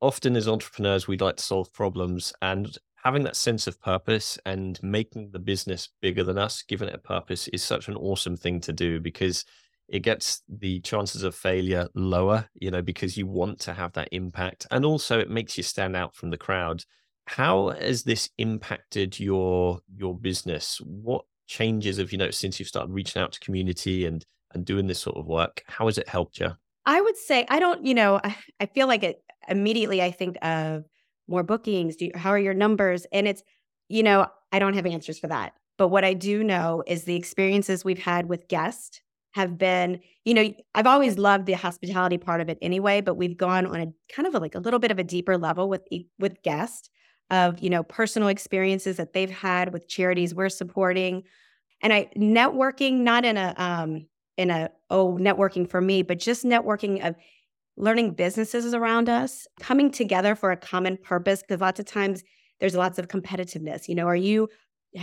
Often, 0.00 0.36
as 0.36 0.48
entrepreneurs, 0.48 1.08
we'd 1.08 1.20
like 1.20 1.36
to 1.36 1.42
solve 1.44 1.72
problems, 1.72 2.32
and 2.42 2.76
having 3.04 3.24
that 3.24 3.36
sense 3.36 3.66
of 3.66 3.80
purpose 3.80 4.38
and 4.46 4.82
making 4.82 5.30
the 5.32 5.38
business 5.38 5.88
bigger 6.02 6.24
than 6.24 6.38
us, 6.38 6.62
giving 6.62 6.88
it 6.88 6.94
a 6.94 6.98
purpose, 6.98 7.48
is 7.48 7.62
such 7.62 7.88
an 7.88 7.96
awesome 7.96 8.36
thing 8.36 8.60
to 8.60 8.72
do 8.72 9.00
because 9.00 9.44
it 9.88 10.00
gets 10.00 10.42
the 10.48 10.80
chances 10.80 11.22
of 11.24 11.34
failure 11.34 11.88
lower, 11.94 12.48
you 12.54 12.70
know, 12.70 12.82
because 12.82 13.16
you 13.16 13.26
want 13.26 13.58
to 13.60 13.74
have 13.74 13.92
that 13.94 14.08
impact. 14.12 14.66
And 14.70 14.84
also 14.84 15.18
it 15.18 15.30
makes 15.30 15.56
you 15.56 15.62
stand 15.64 15.96
out 15.96 16.14
from 16.14 16.30
the 16.30 16.36
crowd. 16.38 16.84
How 17.26 17.70
has 17.70 18.02
this 18.04 18.30
impacted 18.38 19.18
your 19.20 19.80
your 19.96 20.16
business? 20.18 20.80
What 20.82 21.24
changes 21.46 21.98
have 21.98 22.12
you 22.12 22.18
noticed 22.18 22.40
since 22.40 22.58
you've 22.60 22.68
started 22.68 22.92
reaching 22.92 23.22
out 23.22 23.32
to 23.32 23.40
community 23.40 24.06
and 24.06 24.24
and 24.52 24.64
doing 24.64 24.86
this 24.86 25.00
sort 25.00 25.16
of 25.16 25.26
work? 25.26 25.62
How 25.66 25.86
has 25.86 25.98
it 25.98 26.08
helped 26.08 26.40
you? 26.40 26.50
I 26.86 27.00
would 27.00 27.16
say 27.16 27.46
I 27.48 27.60
don't, 27.60 27.84
you 27.84 27.94
know, 27.94 28.20
I, 28.22 28.36
I 28.58 28.66
feel 28.66 28.86
like 28.86 29.02
it 29.02 29.22
immediately 29.48 30.02
I 30.02 30.10
think 30.10 30.36
of 30.42 30.84
more 31.28 31.42
bookings? 31.42 31.96
Do 31.96 32.06
you, 32.06 32.12
how 32.14 32.30
are 32.30 32.38
your 32.38 32.54
numbers? 32.54 33.06
And 33.12 33.26
it's, 33.26 33.42
you 33.88 34.02
know, 34.02 34.26
I 34.52 34.58
don't 34.58 34.74
have 34.74 34.86
answers 34.86 35.18
for 35.18 35.28
that. 35.28 35.54
But 35.78 35.88
what 35.88 36.04
I 36.04 36.12
do 36.12 36.44
know 36.44 36.82
is 36.86 37.04
the 37.04 37.16
experiences 37.16 37.84
we've 37.84 37.98
had 38.02 38.28
with 38.28 38.48
guests 38.48 39.00
have 39.32 39.56
been, 39.56 40.00
you 40.24 40.34
know, 40.34 40.52
I've 40.74 40.88
always 40.88 41.16
loved 41.16 41.46
the 41.46 41.52
hospitality 41.52 42.18
part 42.18 42.40
of 42.40 42.48
it 42.48 42.58
anyway, 42.60 43.00
but 43.00 43.14
we've 43.14 43.36
gone 43.36 43.64
on 43.64 43.80
a 43.80 43.86
kind 44.12 44.26
of 44.26 44.34
a, 44.34 44.38
like 44.38 44.56
a 44.56 44.58
little 44.58 44.80
bit 44.80 44.90
of 44.90 44.98
a 44.98 45.04
deeper 45.04 45.38
level 45.38 45.68
with 45.68 45.82
with 46.18 46.42
guests 46.42 46.90
of, 47.30 47.60
you 47.60 47.70
know, 47.70 47.84
personal 47.84 48.28
experiences 48.28 48.96
that 48.96 49.12
they've 49.12 49.30
had 49.30 49.72
with 49.72 49.88
charities 49.88 50.34
we're 50.34 50.48
supporting. 50.48 51.22
And 51.80 51.92
I 51.92 52.10
networking, 52.16 52.98
not 52.98 53.24
in 53.24 53.36
a 53.36 53.54
um 53.56 54.06
in 54.40 54.50
a 54.50 54.70
oh 54.88 55.18
networking 55.20 55.68
for 55.68 55.82
me, 55.82 56.02
but 56.02 56.18
just 56.18 56.44
networking 56.44 57.06
of 57.06 57.14
learning 57.76 58.12
businesses 58.12 58.72
around 58.72 59.08
us, 59.10 59.46
coming 59.60 59.90
together 59.90 60.34
for 60.34 60.50
a 60.50 60.56
common 60.56 60.96
purpose. 60.96 61.42
Because 61.42 61.60
lots 61.60 61.78
of 61.78 61.84
times 61.84 62.24
there's 62.58 62.74
lots 62.74 62.98
of 62.98 63.08
competitiveness. 63.08 63.86
You 63.86 63.94
know, 63.96 64.06
are 64.06 64.16
you 64.16 64.48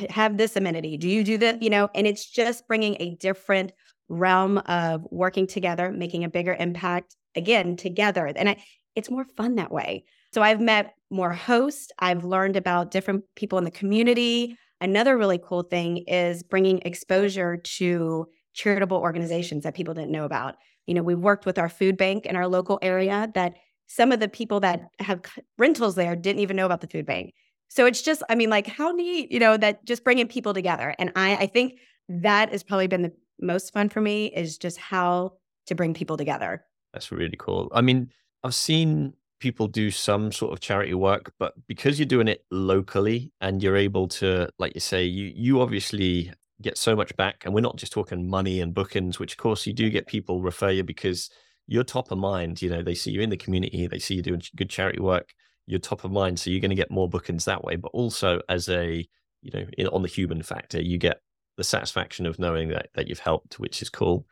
have 0.09 0.37
this 0.37 0.55
amenity? 0.55 0.97
Do 0.97 1.07
you 1.07 1.23
do 1.23 1.37
that? 1.37 1.61
You 1.61 1.69
know, 1.69 1.87
and 1.93 2.07
it's 2.07 2.27
just 2.27 2.67
bringing 2.67 2.97
a 2.99 3.15
different 3.15 3.73
realm 4.09 4.57
of 4.57 5.05
working 5.11 5.45
together, 5.45 5.91
making 5.91 6.23
a 6.23 6.29
bigger 6.29 6.55
impact 6.59 7.15
again 7.35 7.75
together. 7.75 8.25
And 8.25 8.49
I, 8.49 8.63
it's 8.95 9.11
more 9.11 9.25
fun 9.37 9.55
that 9.55 9.71
way. 9.71 10.05
So 10.33 10.41
I've 10.41 10.59
met 10.59 10.95
more 11.11 11.31
hosts. 11.31 11.91
I've 11.99 12.25
learned 12.25 12.55
about 12.55 12.89
different 12.89 13.23
people 13.35 13.59
in 13.59 13.65
the 13.65 13.71
community. 13.71 14.57
Another 14.81 15.15
really 15.15 15.39
cool 15.43 15.61
thing 15.61 15.97
is 16.07 16.41
bringing 16.41 16.79
exposure 16.79 17.57
to 17.57 18.27
charitable 18.57 18.97
organizations 18.97 19.63
that 19.63 19.75
people 19.75 19.93
didn't 19.93 20.11
know 20.11 20.25
about. 20.25 20.55
You 20.87 20.95
know, 20.95 21.03
we 21.03 21.13
worked 21.13 21.45
with 21.45 21.59
our 21.59 21.69
food 21.69 21.95
bank 21.95 22.25
in 22.25 22.35
our 22.35 22.47
local 22.47 22.79
area 22.81 23.31
that 23.35 23.53
some 23.85 24.11
of 24.11 24.19
the 24.19 24.27
people 24.27 24.59
that 24.61 24.81
have 24.99 25.21
rentals 25.57 25.95
there 25.95 26.15
didn't 26.15 26.41
even 26.41 26.55
know 26.55 26.65
about 26.65 26.81
the 26.81 26.87
food 26.87 27.05
bank. 27.05 27.33
So 27.69 27.85
it's 27.85 28.01
just, 28.01 28.23
I 28.29 28.35
mean, 28.35 28.49
like 28.49 28.65
how 28.65 28.91
neat, 28.91 29.31
you 29.31 29.39
know, 29.39 29.57
that 29.57 29.85
just 29.85 30.03
bringing 30.03 30.27
people 30.27 30.53
together. 30.53 30.95
And 30.97 31.11
I, 31.15 31.35
I 31.35 31.47
think 31.47 31.79
that 32.09 32.49
has 32.49 32.63
probably 32.63 32.87
been 32.87 33.03
the 33.03 33.13
most 33.39 33.73
fun 33.73 33.89
for 33.89 34.01
me 34.01 34.27
is 34.27 34.57
just 34.57 34.77
how 34.77 35.33
to 35.67 35.75
bring 35.75 35.93
people 35.93 36.17
together. 36.17 36.65
That's 36.93 37.11
really 37.11 37.35
cool. 37.37 37.69
I 37.73 37.81
mean, 37.81 38.11
I've 38.43 38.55
seen 38.55 39.13
people 39.39 39.67
do 39.67 39.91
some 39.91 40.31
sort 40.31 40.51
of 40.51 40.61
charity 40.61 40.95
work, 40.95 41.33
but 41.37 41.53
because 41.67 41.99
you're 41.99 42.07
doing 42.07 42.27
it 42.27 42.43
locally 42.49 43.31
and 43.39 43.61
you're 43.61 43.77
able 43.77 44.07
to, 44.07 44.49
like 44.57 44.73
you 44.73 44.81
say, 44.81 45.03
you 45.03 45.31
you 45.35 45.61
obviously 45.61 46.31
get 46.61 46.77
so 46.77 46.95
much 46.95 47.15
back. 47.15 47.43
And 47.45 47.53
we're 47.53 47.61
not 47.61 47.77
just 47.77 47.91
talking 47.91 48.29
money 48.29 48.61
and 48.61 48.73
bookings, 48.73 49.19
which 49.19 49.33
of 49.33 49.37
course 49.37 49.65
you 49.67 49.73
do 49.73 49.89
get 49.89 50.07
people 50.07 50.41
refer 50.41 50.69
you 50.69 50.83
because 50.83 51.29
you're 51.67 51.83
top 51.83 52.11
of 52.11 52.17
mind. 52.17 52.61
You 52.61 52.69
know, 52.69 52.81
they 52.81 52.95
see 52.95 53.11
you 53.11 53.21
in 53.21 53.29
the 53.29 53.37
community, 53.37 53.87
they 53.87 53.99
see 53.99 54.15
you 54.15 54.21
doing 54.21 54.41
good 54.55 54.69
charity 54.69 54.99
work, 54.99 55.33
you're 55.65 55.79
top 55.79 56.03
of 56.03 56.11
mind. 56.11 56.39
So 56.39 56.49
you're 56.49 56.61
going 56.61 56.69
to 56.69 56.75
get 56.75 56.91
more 56.91 57.09
bookings 57.09 57.45
that 57.45 57.63
way. 57.63 57.75
But 57.75 57.91
also 57.93 58.41
as 58.49 58.69
a, 58.69 59.07
you 59.41 59.51
know, 59.53 59.65
in, 59.77 59.87
on 59.87 60.01
the 60.01 60.07
human 60.07 60.41
factor, 60.41 60.81
you 60.81 60.97
get 60.97 61.21
the 61.57 61.63
satisfaction 61.63 62.25
of 62.25 62.39
knowing 62.39 62.69
that 62.69 62.89
that 62.95 63.07
you've 63.07 63.19
helped, 63.19 63.59
which 63.59 63.81
is 63.81 63.89
cool. 63.89 64.25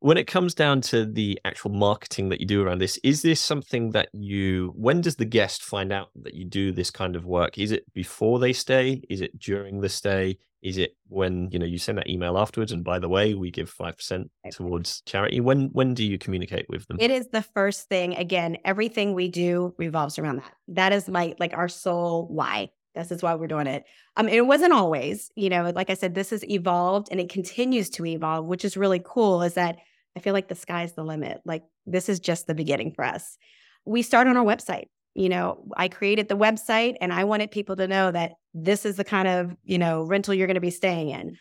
When 0.00 0.16
it 0.16 0.28
comes 0.28 0.54
down 0.54 0.80
to 0.82 1.04
the 1.04 1.40
actual 1.44 1.72
marketing 1.72 2.28
that 2.28 2.40
you 2.40 2.46
do 2.46 2.62
around 2.62 2.78
this, 2.78 2.98
is 3.02 3.20
this 3.20 3.40
something 3.40 3.90
that 3.90 4.08
you 4.12 4.72
when 4.76 5.00
does 5.00 5.16
the 5.16 5.24
guest 5.24 5.62
find 5.64 5.92
out 5.92 6.10
that 6.22 6.34
you 6.34 6.44
do 6.44 6.70
this 6.72 6.90
kind 6.90 7.16
of 7.16 7.26
work? 7.26 7.58
Is 7.58 7.72
it 7.72 7.92
before 7.92 8.38
they 8.38 8.52
stay? 8.52 9.02
Is 9.10 9.20
it 9.20 9.36
during 9.38 9.80
the 9.80 9.88
stay? 9.88 10.38
Is 10.62 10.76
it 10.76 10.96
when, 11.08 11.48
you 11.52 11.58
know, 11.58 11.66
you 11.66 11.78
send 11.78 11.98
that 11.98 12.08
email 12.08 12.36
afterwards 12.36 12.72
and 12.72 12.82
by 12.82 12.98
the 12.98 13.08
way, 13.08 13.34
we 13.34 13.50
give 13.50 13.72
5% 13.72 14.28
towards 14.50 15.02
charity? 15.02 15.40
When 15.40 15.68
when 15.72 15.94
do 15.94 16.04
you 16.04 16.18
communicate 16.18 16.66
with 16.68 16.86
them? 16.88 16.96
It 17.00 17.10
is 17.10 17.28
the 17.28 17.42
first 17.42 17.88
thing. 17.88 18.14
Again, 18.16 18.58
everything 18.64 19.14
we 19.14 19.28
do 19.28 19.74
revolves 19.78 20.18
around 20.18 20.36
that. 20.36 20.52
That 20.68 20.92
is 20.92 21.08
my 21.08 21.34
like 21.38 21.54
our 21.54 21.68
sole 21.68 22.26
why. 22.28 22.70
This 22.94 23.12
is 23.12 23.22
why 23.22 23.36
we're 23.36 23.46
doing 23.46 23.68
it. 23.68 23.84
Um, 24.16 24.28
it 24.28 24.44
wasn't 24.44 24.72
always, 24.72 25.30
you 25.36 25.48
know, 25.48 25.70
like 25.74 25.90
I 25.90 25.94
said, 25.94 26.14
this 26.14 26.30
has 26.30 26.44
evolved 26.50 27.08
and 27.12 27.20
it 27.20 27.28
continues 27.28 27.90
to 27.90 28.04
evolve, 28.04 28.46
which 28.46 28.64
is 28.64 28.76
really 28.76 29.00
cool. 29.04 29.42
Is 29.42 29.54
that 29.54 29.76
I 30.16 30.20
feel 30.20 30.32
like 30.32 30.48
the 30.48 30.56
sky's 30.56 30.94
the 30.94 31.04
limit. 31.04 31.40
Like 31.44 31.62
this 31.86 32.08
is 32.08 32.18
just 32.18 32.48
the 32.48 32.54
beginning 32.54 32.92
for 32.92 33.04
us. 33.04 33.38
We 33.84 34.02
start 34.02 34.26
on 34.26 34.36
our 34.36 34.44
website. 34.44 34.86
You 35.18 35.28
know, 35.28 35.64
I 35.76 35.88
created 35.88 36.28
the 36.28 36.36
website 36.36 36.94
and 37.00 37.12
I 37.12 37.24
wanted 37.24 37.50
people 37.50 37.74
to 37.74 37.88
know 37.88 38.12
that 38.12 38.34
this 38.54 38.86
is 38.86 38.96
the 38.96 39.04
kind 39.04 39.26
of, 39.26 39.56
you 39.64 39.76
know, 39.76 40.04
rental 40.04 40.32
you're 40.32 40.46
going 40.46 40.54
to 40.54 40.60
be 40.60 40.70
staying 40.70 41.10
in. 41.10 41.36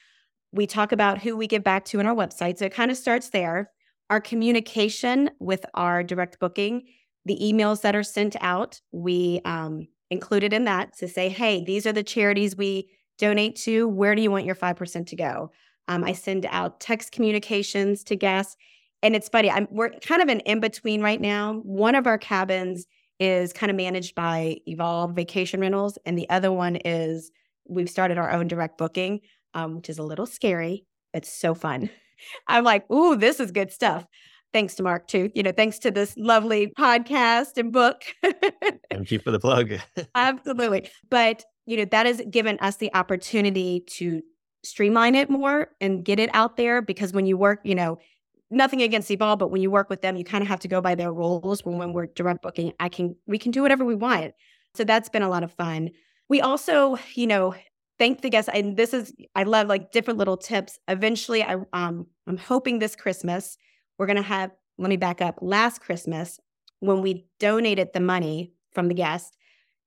We 0.52 0.66
talk 0.66 0.92
about 0.92 1.22
who 1.22 1.38
we 1.38 1.46
give 1.46 1.64
back 1.64 1.86
to 1.86 2.00
in 2.00 2.08
our 2.08 2.16
website. 2.16 2.58
So 2.58 2.66
it 2.66 2.74
kind 2.74 2.90
of 2.90 2.98
starts 2.98 3.30
there. 3.30 3.70
Our 4.10 4.20
communication 4.20 5.30
with 5.40 5.64
our 5.76 6.02
direct 6.02 6.40
booking, 6.40 6.88
the 7.26 7.38
emails 7.40 7.82
that 7.82 7.96
are 7.96 8.02
sent 8.02 8.36
out, 8.42 8.82
we 8.92 9.42
um, 9.46 9.88
included 10.10 10.54
in 10.54 10.64
that 10.64 10.98
to 10.98 11.08
say, 11.08 11.30
hey, 11.30 11.64
these 11.64 11.86
are 11.86 11.94
the 11.94 12.02
charities 12.02 12.58
we 12.58 12.90
donate 13.20 13.58
to. 13.58 13.88
Where 13.88 14.16
do 14.16 14.24
you 14.24 14.32
want 14.32 14.46
your 14.46 14.56
5% 14.56 15.06
to 15.06 15.16
go? 15.16 15.52
Um, 15.88 16.04
I 16.04 16.14
send 16.14 16.48
out 16.50 16.80
text 16.80 17.12
communications 17.12 18.04
to 18.06 18.16
guests. 18.16 18.56
And 19.04 19.16
it's 19.16 19.30
funny, 19.30 19.52
I'm, 19.52 19.68
we're 19.70 19.92
kind 20.00 20.24
of 20.24 20.30
an 20.30 20.40
in 20.40 20.60
between 20.60 21.04
right 21.04 21.22
now. 21.22 21.62
One 21.64 21.94
of 21.94 22.08
our 22.08 22.18
cabins 22.18 22.88
is 23.20 23.54
kind 23.54 23.70
of 23.70 23.76
managed 23.76 24.16
by 24.16 24.58
Evolve 24.66 25.16
Vacation 25.16 25.60
Rentals, 25.60 25.98
and 26.06 26.18
the 26.18 26.30
other 26.30 26.52
one 26.52 26.78
is 26.78 27.32
we've 27.68 27.90
started 27.90 28.18
our 28.18 28.32
own 28.32 28.48
direct 28.48 28.78
booking, 28.78 29.22
um, 29.54 29.76
which 29.76 29.90
is 29.90 29.98
a 29.98 30.04
little 30.04 30.26
scary. 30.26 30.86
It's 31.14 31.32
so 31.32 31.54
fun. 31.54 31.90
I'm 32.48 32.64
like, 32.64 32.90
ooh, 32.92 33.16
this 33.16 33.40
is 33.40 33.52
good 33.52 33.72
stuff 33.72 34.06
thanks 34.54 34.76
to 34.76 34.84
Mark 34.84 35.08
too. 35.08 35.30
You 35.36 35.44
know, 35.44 35.52
thanks 35.52 35.80
to 35.80 35.92
this 35.92 36.16
lovely 36.18 36.74
podcast 36.78 37.58
and 37.58 37.72
book. 37.72 38.02
Thank 38.92 39.12
you 39.12 39.20
for 39.20 39.32
the 39.32 39.40
plug. 39.40 39.74
Absolutely. 40.16 40.90
But, 41.10 41.44
you 41.66 41.78
know, 41.78 41.86
that 41.86 42.06
has 42.06 42.22
given 42.30 42.58
us 42.60 42.78
the 42.78 42.94
opportunity 42.94 43.84
to 43.98 44.22
streamline 44.64 45.16
it 45.16 45.30
more 45.30 45.70
and 45.80 46.04
get 46.04 46.20
it 46.20 46.30
out 46.34 46.58
there 46.58 46.82
because 46.82 47.14
when 47.14 47.26
you 47.26 47.38
work, 47.38 47.60
you 47.64 47.76
know, 47.76 48.00
nothing 48.50 48.82
against 48.82 49.12
Evolve, 49.12 49.40
but 49.40 49.52
when 49.52 49.62
you 49.62 49.72
work 49.72 49.90
with 49.90 50.02
them, 50.02 50.16
you 50.16 50.24
kind 50.24 50.42
of 50.42 50.48
have 50.48 50.60
to 50.62 50.68
go 50.68 50.82
by 50.82 50.96
their 50.96 51.12
rules. 51.12 51.66
When, 51.66 51.78
when 51.78 51.94
we're 51.94 52.08
direct 52.08 52.42
booking, 52.42 52.74
I 52.80 52.90
can 52.90 53.16
we 53.26 53.38
can 53.38 53.52
do 53.52 53.62
whatever 53.62 53.86
we 53.86 53.96
want. 53.96 54.34
So 54.76 54.84
that's 54.84 55.10
been 55.10 55.24
a 55.24 55.30
lot 55.30 55.44
of 55.44 55.52
fun. 55.54 55.90
We 56.30 56.42
also, 56.42 56.98
you 57.16 57.28
know, 57.28 57.56
thank 57.98 58.22
the 58.22 58.30
guests. 58.30 58.50
And 58.54 58.78
this 58.78 58.94
is 58.94 59.14
I 59.36 59.44
love 59.44 59.68
like 59.68 59.92
different 59.92 60.20
little 60.20 60.38
tips. 60.38 60.80
Eventually, 60.88 61.44
I 61.44 61.56
um 61.74 62.08
I'm 62.28 62.38
hoping 62.38 62.80
this 62.80 62.96
Christmas 62.96 63.58
we're 63.98 64.06
to 64.18 64.28
have, 64.28 64.52
let 64.78 64.90
me 64.90 64.98
back 64.98 65.22
up. 65.22 65.40
Last 65.42 65.82
Christmas, 65.82 66.40
when 66.80 67.02
we 67.02 67.26
donated 67.40 67.90
the 67.94 68.00
money 68.00 68.54
from 68.74 68.88
the 68.88 68.94
guest, 68.94 69.36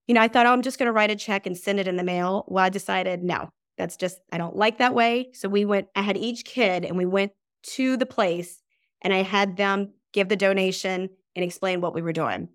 you 0.06 0.14
know, 0.14 0.20
I 0.20 0.28
thought, 0.28 0.46
oh, 0.46 0.52
I'm 0.52 0.62
just 0.62 0.78
to 0.86 0.92
write 0.92 1.10
a 1.10 1.16
check 1.16 1.46
and 1.46 1.56
send 1.56 1.78
it 1.78 1.86
in 1.86 1.96
the 1.96 2.02
mail. 2.02 2.44
Well, 2.48 2.64
I 2.64 2.68
decided, 2.68 3.22
no, 3.22 3.50
that's 3.78 3.96
just, 3.96 4.18
I 4.32 4.38
don't 4.38 4.56
like 4.56 4.78
that 4.78 4.94
way. 4.94 5.30
So 5.32 5.48
we 5.48 5.64
went, 5.64 5.86
I 5.94 6.02
had 6.02 6.16
each 6.16 6.44
kid 6.44 6.84
and 6.84 6.96
we 6.96 7.06
went 7.06 7.32
to 7.62 7.96
the 7.96 8.06
place 8.06 8.62
and 9.02 9.12
I 9.12 9.22
had 9.22 9.56
them 9.56 9.92
give 10.12 10.28
the 10.28 10.36
donation 10.36 11.08
and 11.36 11.44
explain 11.44 11.80
what 11.80 11.94
we 11.94 12.02
were 12.02 12.12
doing. 12.12 12.48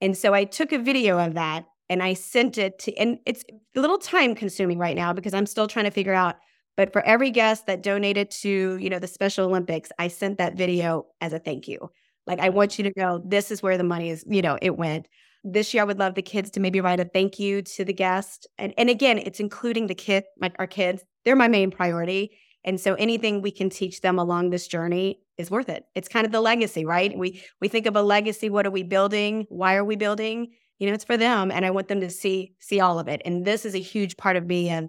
And 0.00 0.16
so 0.16 0.34
I 0.34 0.44
took 0.44 0.72
a 0.72 0.78
video 0.78 1.18
of 1.18 1.34
that 1.34 1.64
and 1.88 2.02
I 2.02 2.14
sent 2.14 2.58
it 2.58 2.78
to, 2.80 2.96
and 2.96 3.18
it's 3.26 3.44
a 3.76 3.80
little 3.80 3.98
time 3.98 4.34
consuming 4.34 4.78
right 4.78 4.96
now 4.96 5.12
because 5.12 5.34
I'm 5.34 5.46
still 5.46 5.68
trying 5.68 5.84
to 5.86 5.90
figure 5.90 6.14
out 6.14 6.36
but 6.76 6.92
for 6.92 7.02
every 7.02 7.30
guest 7.30 7.66
that 7.66 7.82
donated 7.82 8.30
to, 8.42 8.76
you 8.76 8.88
know, 8.88 8.98
the 8.98 9.06
Special 9.06 9.46
Olympics, 9.46 9.90
I 9.98 10.08
sent 10.08 10.38
that 10.38 10.56
video 10.56 11.06
as 11.20 11.32
a 11.32 11.38
thank 11.38 11.68
you. 11.68 11.90
Like 12.26 12.40
I 12.40 12.48
want 12.48 12.78
you 12.78 12.84
to 12.84 12.92
know 12.96 13.22
this 13.24 13.50
is 13.50 13.62
where 13.62 13.76
the 13.76 13.84
money 13.84 14.10
is, 14.10 14.24
you 14.26 14.42
know, 14.42 14.58
it 14.62 14.76
went. 14.76 15.06
This 15.44 15.74
year 15.74 15.82
I 15.82 15.86
would 15.86 15.98
love 15.98 16.14
the 16.14 16.22
kids 16.22 16.50
to 16.52 16.60
maybe 16.60 16.80
write 16.80 17.00
a 17.00 17.04
thank 17.04 17.38
you 17.38 17.62
to 17.62 17.84
the 17.84 17.92
guest. 17.92 18.46
And 18.58 18.72
and 18.78 18.88
again, 18.88 19.18
it's 19.18 19.40
including 19.40 19.88
the 19.88 19.94
kid, 19.94 20.24
like 20.40 20.54
our 20.58 20.66
kids. 20.66 21.04
They're 21.24 21.36
my 21.36 21.48
main 21.48 21.70
priority. 21.70 22.38
And 22.64 22.80
so 22.80 22.94
anything 22.94 23.42
we 23.42 23.50
can 23.50 23.70
teach 23.70 24.00
them 24.00 24.18
along 24.18 24.50
this 24.50 24.68
journey 24.68 25.20
is 25.36 25.50
worth 25.50 25.68
it. 25.68 25.84
It's 25.94 26.08
kind 26.08 26.24
of 26.24 26.32
the 26.32 26.40
legacy, 26.40 26.84
right? 26.84 27.16
We 27.16 27.42
we 27.60 27.68
think 27.68 27.86
of 27.86 27.96
a 27.96 28.02
legacy, 28.02 28.50
what 28.50 28.66
are 28.66 28.70
we 28.70 28.82
building? 28.82 29.46
Why 29.48 29.74
are 29.74 29.84
we 29.84 29.96
building? 29.96 30.52
You 30.78 30.88
know, 30.88 30.94
it's 30.94 31.04
for 31.04 31.16
them 31.16 31.50
and 31.50 31.64
I 31.64 31.70
want 31.70 31.88
them 31.88 32.00
to 32.00 32.10
see 32.10 32.54
see 32.58 32.80
all 32.80 32.98
of 32.98 33.08
it. 33.08 33.22
And 33.24 33.44
this 33.44 33.64
is 33.64 33.74
a 33.74 33.80
huge 33.80 34.16
part 34.16 34.36
of 34.36 34.46
me 34.46 34.68
and 34.68 34.88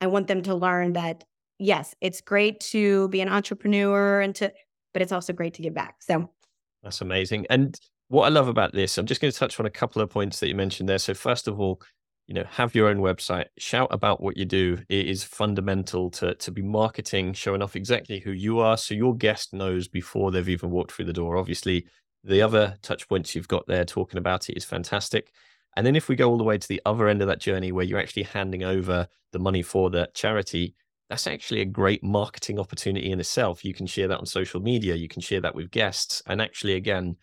I 0.00 0.06
want 0.06 0.28
them 0.28 0.42
to 0.42 0.54
learn 0.54 0.92
that 0.92 1.24
yes, 1.58 1.94
it's 2.00 2.20
great 2.20 2.60
to 2.60 3.08
be 3.08 3.20
an 3.20 3.28
entrepreneur 3.28 4.20
and 4.20 4.34
to, 4.36 4.52
but 4.92 5.02
it's 5.02 5.12
also 5.12 5.32
great 5.32 5.54
to 5.54 5.62
give 5.62 5.74
back. 5.74 5.96
So 6.00 6.30
that's 6.82 7.00
amazing. 7.00 7.46
And 7.50 7.78
what 8.08 8.24
I 8.24 8.28
love 8.28 8.48
about 8.48 8.72
this, 8.72 8.96
I'm 8.96 9.06
just 9.06 9.20
going 9.20 9.32
to 9.32 9.38
touch 9.38 9.58
on 9.58 9.66
a 9.66 9.70
couple 9.70 10.00
of 10.00 10.08
points 10.08 10.40
that 10.40 10.48
you 10.48 10.54
mentioned 10.54 10.88
there. 10.88 10.98
So 10.98 11.14
first 11.14 11.48
of 11.48 11.60
all, 11.60 11.80
you 12.28 12.34
know, 12.34 12.44
have 12.50 12.74
your 12.74 12.88
own 12.88 12.98
website, 12.98 13.46
shout 13.56 13.88
about 13.90 14.20
what 14.20 14.36
you 14.36 14.44
do. 14.44 14.78
It 14.90 15.06
is 15.06 15.24
fundamental 15.24 16.10
to 16.10 16.34
to 16.34 16.50
be 16.52 16.62
marketing, 16.62 17.32
showing 17.32 17.62
off 17.62 17.74
exactly 17.74 18.20
who 18.20 18.32
you 18.32 18.60
are, 18.60 18.76
so 18.76 18.94
your 18.94 19.16
guest 19.16 19.54
knows 19.54 19.88
before 19.88 20.30
they've 20.30 20.48
even 20.48 20.70
walked 20.70 20.92
through 20.92 21.06
the 21.06 21.12
door. 21.14 21.38
Obviously, 21.38 21.86
the 22.22 22.42
other 22.42 22.76
touch 22.82 23.08
points 23.08 23.34
you've 23.34 23.48
got 23.48 23.66
there 23.66 23.86
talking 23.86 24.18
about 24.18 24.50
it 24.50 24.58
is 24.58 24.64
fantastic. 24.64 25.32
And 25.74 25.86
then 25.86 25.96
if 25.96 26.08
we 26.08 26.16
go 26.16 26.28
all 26.28 26.36
the 26.36 26.44
way 26.44 26.58
to 26.58 26.68
the 26.68 26.82
other 26.84 27.08
end 27.08 27.22
of 27.22 27.28
that 27.28 27.40
journey 27.40 27.72
where 27.72 27.84
you're 27.84 27.98
actually 27.98 28.24
handing 28.24 28.62
over 28.62 29.08
the 29.32 29.38
money 29.38 29.62
for 29.62 29.88
the 29.88 30.10
charity, 30.12 30.74
that's 31.08 31.26
actually 31.26 31.62
a 31.62 31.64
great 31.66 32.02
marketing 32.02 32.58
opportunity 32.58 33.10
in 33.10 33.20
itself. 33.20 33.64
You 33.64 33.72
can 33.72 33.86
share 33.86 34.08
that 34.08 34.18
on 34.18 34.26
social 34.26 34.60
media, 34.60 34.96
you 34.96 35.08
can 35.08 35.22
share 35.22 35.40
that 35.40 35.54
with 35.54 35.70
guests. 35.70 36.22
And 36.26 36.42
actually, 36.42 36.74
again, 36.74 37.16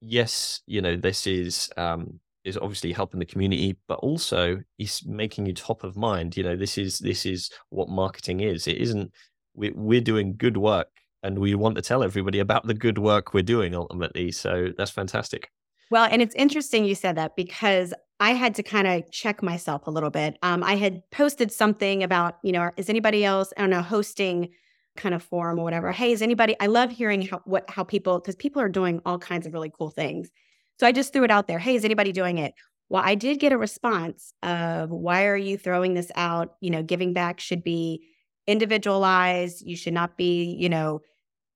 yes, 0.00 0.60
you 0.66 0.80
know, 0.80 0.94
this 0.94 1.26
is 1.26 1.68
um, 1.76 2.20
is 2.44 2.56
obviously 2.56 2.92
helping 2.92 3.20
the 3.20 3.26
community, 3.26 3.76
but 3.88 3.98
also 4.00 4.62
is 4.78 5.04
making 5.06 5.46
you 5.46 5.54
top 5.54 5.84
of 5.84 5.96
mind. 5.96 6.36
You 6.36 6.42
know, 6.42 6.56
this 6.56 6.78
is 6.78 6.98
this 6.98 7.24
is 7.26 7.50
what 7.70 7.88
marketing 7.88 8.40
is. 8.40 8.66
It 8.66 8.78
isn't 8.78 9.12
we, 9.54 9.70
we're 9.70 10.00
doing 10.00 10.36
good 10.36 10.56
work 10.56 10.88
and 11.22 11.38
we 11.38 11.54
want 11.54 11.76
to 11.76 11.82
tell 11.82 12.02
everybody 12.02 12.38
about 12.38 12.66
the 12.66 12.74
good 12.74 12.98
work 12.98 13.32
we're 13.32 13.42
doing 13.42 13.74
ultimately. 13.74 14.32
So 14.32 14.68
that's 14.76 14.90
fantastic. 14.90 15.50
Well, 15.90 16.08
and 16.10 16.22
it's 16.22 16.34
interesting 16.34 16.84
you 16.84 16.94
said 16.94 17.16
that 17.16 17.36
because 17.36 17.92
I 18.18 18.30
had 18.30 18.54
to 18.54 18.62
kind 18.62 18.86
of 18.86 19.10
check 19.10 19.42
myself 19.42 19.86
a 19.86 19.90
little 19.90 20.10
bit. 20.10 20.38
Um, 20.42 20.62
I 20.64 20.76
had 20.76 21.02
posted 21.10 21.52
something 21.52 22.02
about, 22.02 22.38
you 22.42 22.52
know, 22.52 22.70
is 22.76 22.88
anybody 22.88 23.24
else, 23.24 23.52
I 23.56 23.60
don't 23.60 23.70
know, 23.70 23.82
hosting 23.82 24.50
kind 24.96 25.14
of 25.14 25.22
forum 25.22 25.58
or 25.58 25.64
whatever. 25.64 25.92
Hey, 25.92 26.12
is 26.12 26.22
anybody? 26.22 26.56
I 26.60 26.66
love 26.66 26.90
hearing 26.90 27.22
how 27.22 27.42
what 27.44 27.68
how 27.68 27.84
people 27.84 28.18
because 28.18 28.36
people 28.36 28.62
are 28.62 28.68
doing 28.68 29.00
all 29.04 29.18
kinds 29.18 29.46
of 29.46 29.52
really 29.52 29.70
cool 29.76 29.90
things. 29.90 30.30
So 30.78 30.86
I 30.86 30.92
just 30.92 31.12
threw 31.12 31.24
it 31.24 31.30
out 31.30 31.46
there. 31.46 31.58
Hey, 31.58 31.74
is 31.74 31.84
anybody 31.84 32.12
doing 32.12 32.38
it? 32.38 32.54
Well, 32.88 33.02
I 33.04 33.14
did 33.14 33.40
get 33.40 33.52
a 33.52 33.58
response 33.58 34.34
of 34.42 34.90
why 34.90 35.26
are 35.26 35.36
you 35.36 35.56
throwing 35.56 35.94
this 35.94 36.10
out? 36.14 36.56
You 36.60 36.70
know, 36.70 36.82
giving 36.82 37.12
back 37.12 37.40
should 37.40 37.64
be 37.64 38.06
individualized. 38.46 39.62
You 39.64 39.76
should 39.76 39.94
not 39.94 40.16
be, 40.16 40.56
you 40.58 40.68
know, 40.68 41.00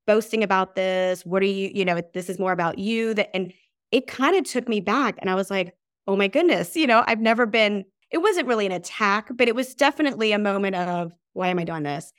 boasting 0.07 0.43
about 0.43 0.77
this. 0.77 1.27
What 1.27 1.43
are 1.43 1.47
you, 1.47 1.71
you 1.75 1.85
know, 1.85 2.01
this 2.15 2.31
is 2.31 2.39
more 2.39 2.53
about 2.53 2.79
you. 2.79 3.13
That 3.15 3.35
and 3.35 3.53
it 3.91 4.07
kind 4.07 4.37
of 4.37 4.45
took 4.45 4.69
me 4.69 4.81
back. 4.81 5.17
And 5.21 5.29
I 5.29 5.35
was 5.35 5.51
like, 5.51 5.75
oh 6.07 6.17
my 6.17 6.29
goodness, 6.29 6.77
you 6.77 6.87
know, 6.87 7.03
I've 7.07 7.21
never 7.21 7.47
been, 7.47 7.85
it 8.11 8.19
wasn't 8.19 8.47
really 8.47 8.67
an 8.67 8.73
attack, 8.73 9.29
but 9.35 9.49
it 9.49 9.55
was 9.55 9.75
definitely 9.75 10.33
a 10.33 10.39
moment 10.39 10.77
of, 10.77 11.13
why 11.33 11.49
am 11.49 11.59
I 11.59 11.65
doing 11.65 11.83
this? 11.83 12.13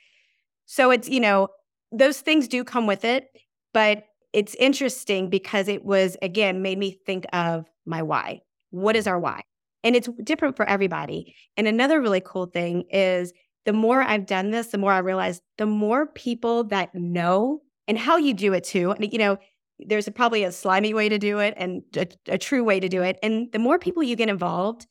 So 0.66 0.90
it's, 0.90 1.08
you 1.08 1.20
know, 1.20 1.48
those 1.90 2.20
things 2.20 2.46
do 2.46 2.62
come 2.64 2.86
with 2.86 3.04
it, 3.04 3.28
but 3.72 4.04
it's 4.32 4.54
interesting 4.56 5.30
because 5.30 5.68
it 5.68 5.84
was, 5.84 6.16
again, 6.22 6.62
made 6.62 6.78
me 6.78 6.98
think 7.06 7.24
of 7.32 7.66
my 7.86 8.02
why. 8.02 8.40
What 8.70 8.96
is 8.96 9.04
mm-hmm. 9.04 9.14
our 9.14 9.20
why? 9.20 9.42
And 9.84 9.96
it's 9.96 10.08
different 10.24 10.56
for 10.56 10.68
everybody. 10.68 11.34
And 11.56 11.66
another 11.66 12.00
really 12.00 12.20
cool 12.20 12.46
thing 12.46 12.84
is 12.90 13.32
the 13.64 13.72
more 13.72 14.02
I've 14.02 14.26
done 14.26 14.50
this, 14.50 14.68
the 14.68 14.78
more 14.78 14.92
I 14.92 14.98
realize 14.98 15.40
the 15.56 15.66
more 15.66 16.06
people 16.06 16.64
that 16.64 16.94
know 16.94 17.62
and 17.86 17.98
how 17.98 18.16
you 18.16 18.34
do 18.34 18.52
it 18.52 18.64
too. 18.64 18.90
And, 18.90 19.10
you 19.12 19.18
know, 19.18 19.38
there's 19.78 20.08
a, 20.08 20.10
probably 20.10 20.42
a 20.44 20.52
slimy 20.52 20.92
way 20.92 21.08
to 21.08 21.18
do 21.18 21.38
it 21.38 21.54
and 21.56 21.82
a, 21.96 22.06
a 22.26 22.38
true 22.38 22.64
way 22.64 22.80
to 22.80 22.88
do 22.88 23.02
it. 23.02 23.18
And 23.22 23.50
the 23.52 23.58
more 23.58 23.78
people 23.78 24.02
you 24.02 24.16
get 24.16 24.28
involved, 24.28 24.86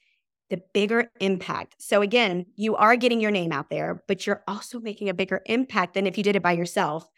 the 0.49 0.61
bigger 0.73 1.11
impact. 1.19 1.75
So 1.79 2.01
again, 2.01 2.45
you 2.55 2.75
are 2.75 2.95
getting 2.95 3.19
your 3.19 3.31
name 3.31 3.51
out 3.51 3.69
there, 3.69 4.01
but 4.07 4.25
you're 4.25 4.43
also 4.47 4.79
making 4.79 5.09
a 5.09 5.13
bigger 5.13 5.41
impact 5.45 5.93
than 5.93 6.07
if 6.07 6.17
you 6.17 6.23
did 6.23 6.37
it 6.37 6.43
by 6.43 6.53
yourself. 6.53 7.09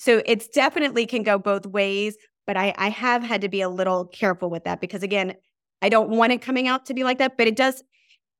So 0.00 0.22
it's 0.24 0.48
definitely 0.48 1.04
can 1.04 1.22
go 1.22 1.38
both 1.38 1.66
ways, 1.66 2.16
but 2.46 2.56
I, 2.56 2.72
I 2.78 2.88
have 2.88 3.22
had 3.22 3.42
to 3.42 3.50
be 3.50 3.60
a 3.60 3.68
little 3.68 4.06
careful 4.06 4.48
with 4.48 4.64
that 4.64 4.80
because 4.80 5.02
again, 5.02 5.34
I 5.82 5.90
don't 5.90 6.08
want 6.08 6.32
it 6.32 6.40
coming 6.40 6.66
out 6.66 6.86
to 6.86 6.94
be 6.94 7.04
like 7.04 7.18
that, 7.18 7.36
but 7.36 7.46
it 7.46 7.54
does, 7.54 7.82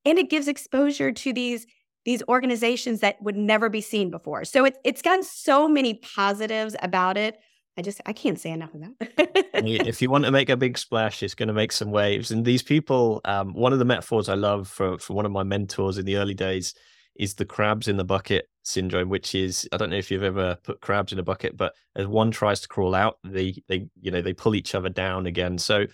and 0.07 0.19
it 0.19 0.31
gives 0.31 0.49
exposure 0.49 1.13
to 1.13 1.33
these 1.35 1.67
these 2.07 2.23
organizations 2.29 3.01
that 3.01 3.21
would 3.21 3.37
never 3.37 3.69
be 3.69 3.83
seen 3.83 4.11
before. 4.11 4.47
So 4.47 4.65
it's 4.65 4.79
it's 4.85 5.03
got 5.03 5.23
so 5.23 5.69
many 5.69 6.01
positives 6.17 6.77
about 6.81 7.19
it. 7.19 7.39
I 7.77 7.83
just 7.83 8.01
I 8.07 8.15
can't 8.15 8.41
say 8.41 8.53
enough 8.53 8.73
of 8.73 8.81
that. 8.81 9.49
if 9.53 10.01
you 10.03 10.09
want 10.09 10.25
to 10.25 10.31
make 10.31 10.49
a 10.49 10.57
big 10.57 10.79
splash, 10.79 11.23
it's 11.23 11.35
going 11.35 11.49
to 11.49 11.53
make 11.53 11.73
some 11.73 11.91
waves. 11.91 12.31
And 12.31 12.47
these 12.47 12.63
people, 12.63 13.21
um, 13.27 13.53
one 13.53 13.75
of 13.75 13.79
the 13.79 13.85
metaphors 13.85 14.31
I 14.31 14.35
love 14.35 14.67
for 14.67 14.99
for 14.99 15.13
one 15.13 15.27
of 15.27 15.33
my 15.33 15.43
mentors 15.43 15.99
in 15.99 16.07
the 16.07 16.17
early 16.17 16.35
days 16.35 16.73
is 17.21 17.35
the 17.35 17.45
crabs 17.45 17.87
in 17.87 17.99
the 17.99 18.05
bucket 18.05 18.49
syndrome, 18.63 19.11
which 19.11 19.35
is 19.35 19.69
I 19.73 19.77
don't 19.77 19.91
know 19.91 19.97
if 19.97 20.11
you've 20.11 20.23
ever 20.23 20.57
put 20.65 20.81
crabs 20.81 21.13
in 21.13 21.19
a 21.19 21.23
bucket, 21.23 21.55
but 21.55 21.75
as 21.95 22.07
one 22.07 22.31
tries 22.31 22.61
to 22.63 22.69
crawl 22.69 22.95
out, 22.95 23.19
they 23.23 23.63
they 23.69 23.89
you 24.01 24.11
know 24.11 24.23
they 24.23 24.33
pull 24.33 24.55
each 24.55 24.75
other 24.75 24.89
down 24.89 25.27
again. 25.27 25.59
So 25.59 25.85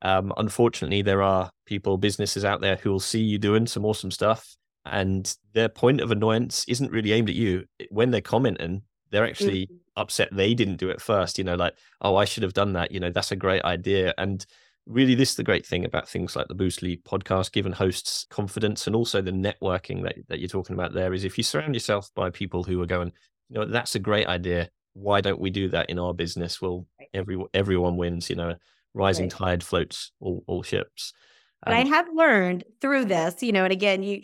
um, 0.00 0.32
unfortunately, 0.38 1.02
there 1.02 1.22
are 1.22 1.50
people, 1.66 1.98
businesses 1.98 2.46
out 2.46 2.62
there 2.62 2.76
who 2.76 2.90
will 2.90 2.98
see 2.98 3.20
you 3.20 3.38
doing 3.38 3.66
some 3.66 3.84
awesome 3.84 4.10
stuff, 4.10 4.56
and 4.86 5.36
their 5.52 5.68
point 5.68 6.00
of 6.00 6.10
annoyance 6.10 6.64
isn't 6.66 6.90
really 6.90 7.12
aimed 7.12 7.28
at 7.28 7.34
you. 7.34 7.66
When 7.90 8.10
they're 8.10 8.22
commenting, 8.22 8.80
they're 9.10 9.26
actually 9.26 9.66
mm-hmm. 9.66 10.00
upset 10.00 10.30
they 10.32 10.54
didn't 10.54 10.76
do 10.76 10.88
it 10.88 11.02
first. 11.02 11.36
You 11.36 11.44
know, 11.44 11.56
like, 11.56 11.74
oh, 12.00 12.16
I 12.16 12.24
should 12.24 12.42
have 12.42 12.54
done 12.54 12.72
that. 12.72 12.90
You 12.90 13.00
know, 13.00 13.10
that's 13.10 13.32
a 13.32 13.36
great 13.36 13.64
idea. 13.64 14.14
And 14.16 14.46
really, 14.90 15.14
this 15.14 15.30
is 15.30 15.36
the 15.36 15.44
great 15.44 15.64
thing 15.64 15.84
about 15.84 16.08
things 16.08 16.34
like 16.34 16.48
the 16.48 16.54
Boostly 16.54 17.00
podcast, 17.02 17.52
given 17.52 17.72
hosts 17.72 18.26
confidence 18.28 18.86
and 18.86 18.96
also 18.96 19.22
the 19.22 19.30
networking 19.30 20.02
that, 20.02 20.16
that 20.28 20.40
you're 20.40 20.48
talking 20.48 20.74
about 20.74 20.92
there 20.92 21.14
is 21.14 21.24
if 21.24 21.38
you 21.38 21.44
surround 21.44 21.74
yourself 21.74 22.10
by 22.14 22.28
people 22.28 22.64
who 22.64 22.82
are 22.82 22.86
going, 22.86 23.12
you 23.48 23.58
know, 23.58 23.66
that's 23.66 23.94
a 23.94 24.00
great 24.00 24.26
idea. 24.26 24.68
Why 24.94 25.20
don't 25.20 25.40
we 25.40 25.50
do 25.50 25.68
that 25.68 25.88
in 25.88 25.98
our 25.98 26.12
business? 26.12 26.60
Well, 26.60 26.86
every 27.14 27.38
everyone 27.54 27.96
wins, 27.96 28.28
you 28.28 28.36
know, 28.36 28.56
rising 28.92 29.26
right. 29.26 29.32
tide 29.32 29.62
floats 29.62 30.10
all, 30.20 30.42
all 30.46 30.62
ships. 30.62 31.12
Um, 31.64 31.74
I 31.74 31.84
have 31.84 32.08
learned 32.12 32.64
through 32.80 33.04
this, 33.04 33.42
you 33.42 33.52
know, 33.52 33.64
and 33.64 33.72
again, 33.72 34.02
you 34.02 34.22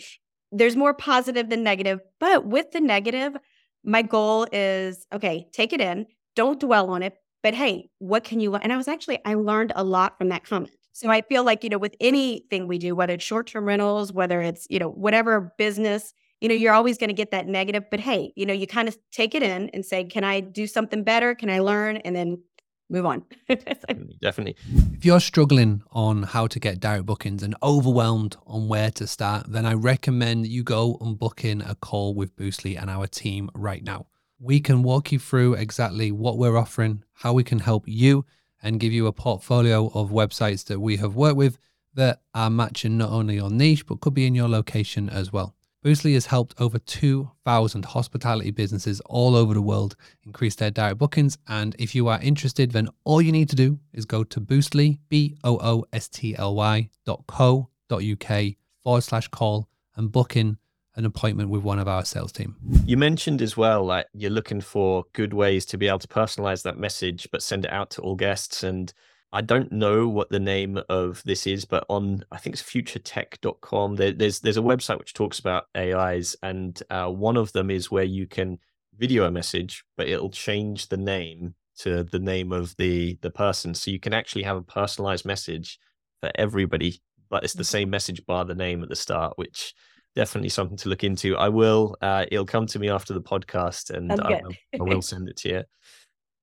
there's 0.50 0.76
more 0.76 0.94
positive 0.94 1.48
than 1.48 1.62
negative, 1.62 2.00
but 2.18 2.46
with 2.46 2.72
the 2.72 2.80
negative, 2.80 3.36
my 3.84 4.02
goal 4.02 4.46
is 4.52 5.06
okay, 5.12 5.46
take 5.52 5.72
it 5.72 5.80
in, 5.80 6.06
don't 6.34 6.58
dwell 6.58 6.90
on 6.90 7.02
it, 7.02 7.14
but 7.46 7.54
hey, 7.54 7.88
what 8.00 8.24
can 8.24 8.40
you 8.40 8.50
learn? 8.50 8.62
And 8.62 8.72
I 8.72 8.76
was 8.76 8.88
actually, 8.88 9.20
I 9.24 9.34
learned 9.34 9.72
a 9.76 9.84
lot 9.84 10.18
from 10.18 10.30
that 10.30 10.42
comment. 10.42 10.72
So 10.90 11.08
I 11.10 11.22
feel 11.22 11.44
like, 11.44 11.62
you 11.62 11.70
know, 11.70 11.78
with 11.78 11.94
anything 12.00 12.66
we 12.66 12.76
do, 12.76 12.96
whether 12.96 13.12
it's 13.12 13.22
short 13.22 13.46
term 13.46 13.66
rentals, 13.66 14.12
whether 14.12 14.42
it's, 14.42 14.66
you 14.68 14.80
know, 14.80 14.88
whatever 14.88 15.54
business, 15.56 16.12
you 16.40 16.48
know, 16.48 16.56
mm-hmm. 16.56 16.62
you're 16.64 16.72
always 16.72 16.98
going 16.98 17.06
to 17.06 17.14
get 17.14 17.30
that 17.30 17.46
negative, 17.46 17.84
but 17.88 18.00
hey, 18.00 18.32
you 18.34 18.46
know, 18.46 18.52
you 18.52 18.66
kind 18.66 18.88
of 18.88 18.98
take 19.12 19.36
it 19.36 19.44
in 19.44 19.70
and 19.72 19.84
say, 19.86 20.02
can 20.02 20.24
I 20.24 20.40
do 20.40 20.66
something 20.66 21.04
better? 21.04 21.36
Can 21.36 21.48
I 21.48 21.60
learn? 21.60 21.98
And 21.98 22.16
then 22.16 22.42
move 22.90 23.06
on. 23.06 23.22
Definitely. 23.48 24.56
If 24.96 25.04
you're 25.04 25.20
struggling 25.20 25.84
on 25.92 26.24
how 26.24 26.48
to 26.48 26.58
get 26.58 26.80
direct 26.80 27.06
bookings 27.06 27.44
and 27.44 27.54
overwhelmed 27.62 28.36
on 28.44 28.66
where 28.66 28.90
to 28.90 29.06
start, 29.06 29.52
then 29.52 29.66
I 29.66 29.74
recommend 29.74 30.48
you 30.48 30.64
go 30.64 30.98
and 31.00 31.16
book 31.16 31.44
in 31.44 31.60
a 31.60 31.76
call 31.76 32.12
with 32.12 32.34
Boostly 32.34 32.76
and 32.76 32.90
our 32.90 33.06
team 33.06 33.50
right 33.54 33.84
now. 33.84 34.06
We 34.38 34.60
can 34.60 34.82
walk 34.82 35.12
you 35.12 35.18
through 35.18 35.54
exactly 35.54 36.12
what 36.12 36.36
we're 36.36 36.58
offering, 36.58 37.02
how 37.14 37.32
we 37.32 37.42
can 37.42 37.58
help 37.58 37.84
you, 37.86 38.26
and 38.62 38.80
give 38.80 38.92
you 38.92 39.06
a 39.06 39.12
portfolio 39.12 39.90
of 39.94 40.10
websites 40.10 40.64
that 40.66 40.80
we 40.80 40.96
have 40.98 41.16
worked 41.16 41.36
with 41.36 41.58
that 41.94 42.20
are 42.34 42.50
matching 42.50 42.98
not 42.98 43.10
only 43.10 43.36
your 43.36 43.50
niche, 43.50 43.86
but 43.86 44.00
could 44.00 44.12
be 44.12 44.26
in 44.26 44.34
your 44.34 44.48
location 44.48 45.08
as 45.08 45.32
well. 45.32 45.54
Boostly 45.82 46.14
has 46.14 46.26
helped 46.26 46.60
over 46.60 46.78
2,000 46.78 47.84
hospitality 47.84 48.50
businesses 48.50 49.00
all 49.06 49.36
over 49.36 49.54
the 49.54 49.62
world 49.62 49.96
increase 50.24 50.56
their 50.56 50.70
direct 50.70 50.98
bookings. 50.98 51.38
And 51.48 51.76
if 51.78 51.94
you 51.94 52.08
are 52.08 52.20
interested, 52.20 52.72
then 52.72 52.88
all 53.04 53.22
you 53.22 53.32
need 53.32 53.48
to 53.50 53.56
do 53.56 53.78
is 53.92 54.04
go 54.04 54.24
to 54.24 54.40
Boostly, 54.40 54.98
B 55.08 55.36
O 55.44 55.58
O 55.62 55.84
S 55.92 56.08
T 56.08 56.36
L 56.36 56.56
Y 56.56 56.90
dot 57.04 57.22
co 57.28 57.70
dot 57.88 58.02
UK 58.02 58.56
forward 58.82 59.02
slash 59.02 59.28
call 59.28 59.68
and 59.94 60.10
book 60.10 60.36
in 60.36 60.58
an 60.96 61.04
appointment 61.04 61.50
with 61.50 61.62
one 61.62 61.78
of 61.78 61.86
our 61.86 62.04
sales 62.04 62.32
team. 62.32 62.56
You 62.86 62.96
mentioned 62.96 63.42
as 63.42 63.56
well, 63.56 63.84
like 63.84 64.06
you're 64.14 64.30
looking 64.30 64.62
for 64.62 65.04
good 65.12 65.34
ways 65.34 65.66
to 65.66 65.78
be 65.78 65.88
able 65.88 65.98
to 66.00 66.08
personalize 66.08 66.62
that 66.62 66.78
message, 66.78 67.28
but 67.30 67.42
send 67.42 67.66
it 67.66 67.70
out 67.70 67.90
to 67.90 68.02
all 68.02 68.16
guests. 68.16 68.62
And 68.62 68.92
I 69.32 69.42
don't 69.42 69.70
know 69.70 70.08
what 70.08 70.30
the 70.30 70.40
name 70.40 70.80
of 70.88 71.22
this 71.24 71.46
is, 71.46 71.66
but 71.66 71.84
on 71.90 72.24
I 72.32 72.38
think 72.38 72.54
it's 72.54 72.62
futuretech.com, 72.62 73.96
there, 73.96 74.12
there's 74.12 74.40
there's 74.40 74.56
a 74.56 74.62
website 74.62 74.98
which 74.98 75.12
talks 75.12 75.38
about 75.38 75.66
AIs, 75.76 76.34
and 76.42 76.82
uh, 76.88 77.08
one 77.08 77.36
of 77.36 77.52
them 77.52 77.70
is 77.70 77.90
where 77.90 78.04
you 78.04 78.26
can 78.26 78.58
video 78.96 79.24
a 79.24 79.30
message, 79.30 79.84
but 79.98 80.08
it'll 80.08 80.30
change 80.30 80.88
the 80.88 80.96
name 80.96 81.54
to 81.80 82.04
the 82.04 82.18
name 82.18 82.52
of 82.52 82.74
the 82.76 83.18
the 83.20 83.30
person, 83.30 83.74
so 83.74 83.90
you 83.90 84.00
can 84.00 84.14
actually 84.14 84.44
have 84.44 84.56
a 84.56 84.62
personalized 84.62 85.26
message 85.26 85.78
for 86.20 86.30
everybody, 86.36 87.02
but 87.28 87.44
it's 87.44 87.52
the 87.52 87.62
mm-hmm. 87.62 87.70
same 87.70 87.90
message 87.90 88.24
bar 88.24 88.46
the 88.46 88.54
name 88.54 88.82
at 88.82 88.88
the 88.88 88.96
start, 88.96 89.34
which 89.36 89.74
definitely 90.16 90.48
something 90.48 90.76
to 90.78 90.88
look 90.88 91.04
into. 91.04 91.36
I 91.36 91.48
will. 91.48 91.96
Uh, 92.02 92.26
it'll 92.32 92.46
come 92.46 92.66
to 92.66 92.78
me 92.80 92.90
after 92.90 93.14
the 93.14 93.20
podcast, 93.20 93.90
and 93.90 94.10
I, 94.12 94.40
I 94.74 94.82
will 94.82 95.02
send 95.12 95.28
it 95.28 95.36
to 95.38 95.48
you. 95.48 95.62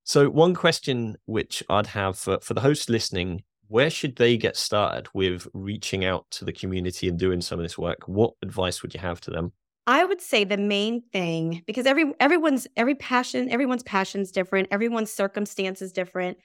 So, 0.04 0.30
one 0.30 0.54
question 0.54 1.16
which 1.26 1.62
I'd 1.68 1.88
have 1.88 2.16
for, 2.18 2.38
for 2.40 2.54
the 2.54 2.60
host 2.62 2.88
listening 2.88 3.42
where 3.68 3.90
should 3.90 4.16
they 4.16 4.36
get 4.36 4.56
started 4.56 5.08
with 5.14 5.48
reaching 5.54 6.04
out 6.04 6.26
to 6.30 6.44
the 6.44 6.52
community 6.52 7.08
and 7.08 7.18
doing 7.18 7.40
some 7.40 7.58
of 7.58 7.64
this 7.64 7.78
work? 7.78 8.06
What 8.06 8.34
advice 8.42 8.82
would 8.82 8.94
you 8.94 9.00
have 9.00 9.20
to 9.22 9.30
them? 9.30 9.52
I 9.86 10.04
would 10.04 10.20
say 10.20 10.44
the 10.44 10.56
main 10.56 11.02
thing 11.12 11.62
because 11.66 11.86
every 11.86 12.12
everyone's 12.20 12.66
every 12.76 12.94
passion, 12.94 13.50
everyone's 13.50 13.82
passion 13.82 14.20
is 14.20 14.32
different, 14.32 14.68
everyone's 14.70 15.12
circumstance 15.12 15.82
is 15.82 15.92
different. 15.92 16.38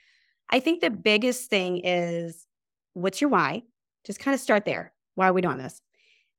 I 0.50 0.60
think 0.60 0.82
the 0.82 0.90
biggest 0.90 1.50
thing 1.50 1.82
is 1.84 2.48
what's 2.94 3.22
your 3.22 3.30
why? 3.30 3.64
Just 4.06 4.20
kind 4.20 4.34
of 4.34 4.42
start 4.42 4.66
there. 4.66 4.94
Why 5.16 5.30
are 5.30 5.34
we 5.34 5.42
doing 5.42 5.58
this? 5.58 5.82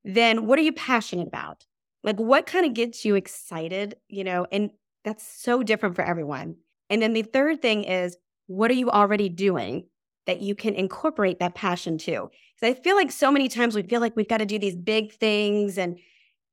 Then 0.04 0.46
what 0.46 0.58
are 0.58 0.62
you 0.62 0.72
passionate 0.72 1.28
about? 1.28 1.64
Like 2.02 2.18
what 2.18 2.46
kind 2.46 2.64
of 2.64 2.74
gets 2.74 3.04
you 3.04 3.14
excited, 3.14 3.96
you 4.08 4.24
know? 4.24 4.46
And 4.50 4.70
that's 5.04 5.26
so 5.26 5.62
different 5.62 5.96
for 5.96 6.02
everyone. 6.02 6.56
And 6.88 7.00
then 7.00 7.12
the 7.12 7.22
third 7.22 7.62
thing 7.62 7.84
is, 7.84 8.16
what 8.46 8.70
are 8.70 8.74
you 8.74 8.90
already 8.90 9.28
doing 9.28 9.86
that 10.26 10.40
you 10.40 10.54
can 10.54 10.74
incorporate 10.74 11.38
that 11.38 11.54
passion 11.54 11.98
to? 11.98 12.30
Because 12.54 12.76
I 12.76 12.80
feel 12.80 12.96
like 12.96 13.12
so 13.12 13.30
many 13.30 13.48
times 13.48 13.74
we 13.74 13.82
feel 13.82 14.00
like 14.00 14.16
we've 14.16 14.28
got 14.28 14.38
to 14.38 14.46
do 14.46 14.58
these 14.58 14.76
big 14.76 15.12
things 15.12 15.78
and 15.78 15.98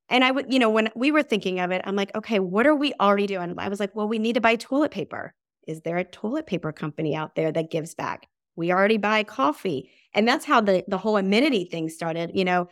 and 0.10 0.24
I 0.24 0.32
would, 0.32 0.54
you 0.54 0.58
know, 0.60 0.70
when 0.70 0.90
we 0.96 1.12
were 1.12 1.24
thinking 1.24 1.60
of 1.60 1.72
it, 1.72 1.82
I'm 1.84 1.98
like, 1.98 2.16
okay, 2.16 2.40
what 2.40 2.66
are 2.66 2.76
we 2.76 2.94
already 3.00 3.28
doing? 3.28 3.54
I 3.58 3.68
was 3.68 3.80
like, 3.80 3.94
well, 3.94 4.08
we 4.08 4.20
need 4.20 4.36
to 4.36 4.42
buy 4.42 4.56
toilet 4.56 4.92
paper. 4.92 5.34
Is 5.68 5.82
there 5.82 5.98
a 5.98 6.06
toilet 6.06 6.48
paper 6.48 6.72
company 6.72 7.14
out 7.14 7.36
there 7.36 7.52
that 7.52 7.72
gives 7.72 7.94
back? 7.94 8.30
We 8.56 8.72
already 8.72 8.96
buy 8.96 9.24
coffee. 9.24 9.92
And 10.14 10.26
that's 10.26 10.46
how 10.46 10.62
the 10.62 10.86
the 10.88 10.98
whole 10.98 11.18
amenity 11.18 11.66
thing 11.66 11.90
started. 11.90 12.32
You 12.34 12.46
know, 12.46 12.70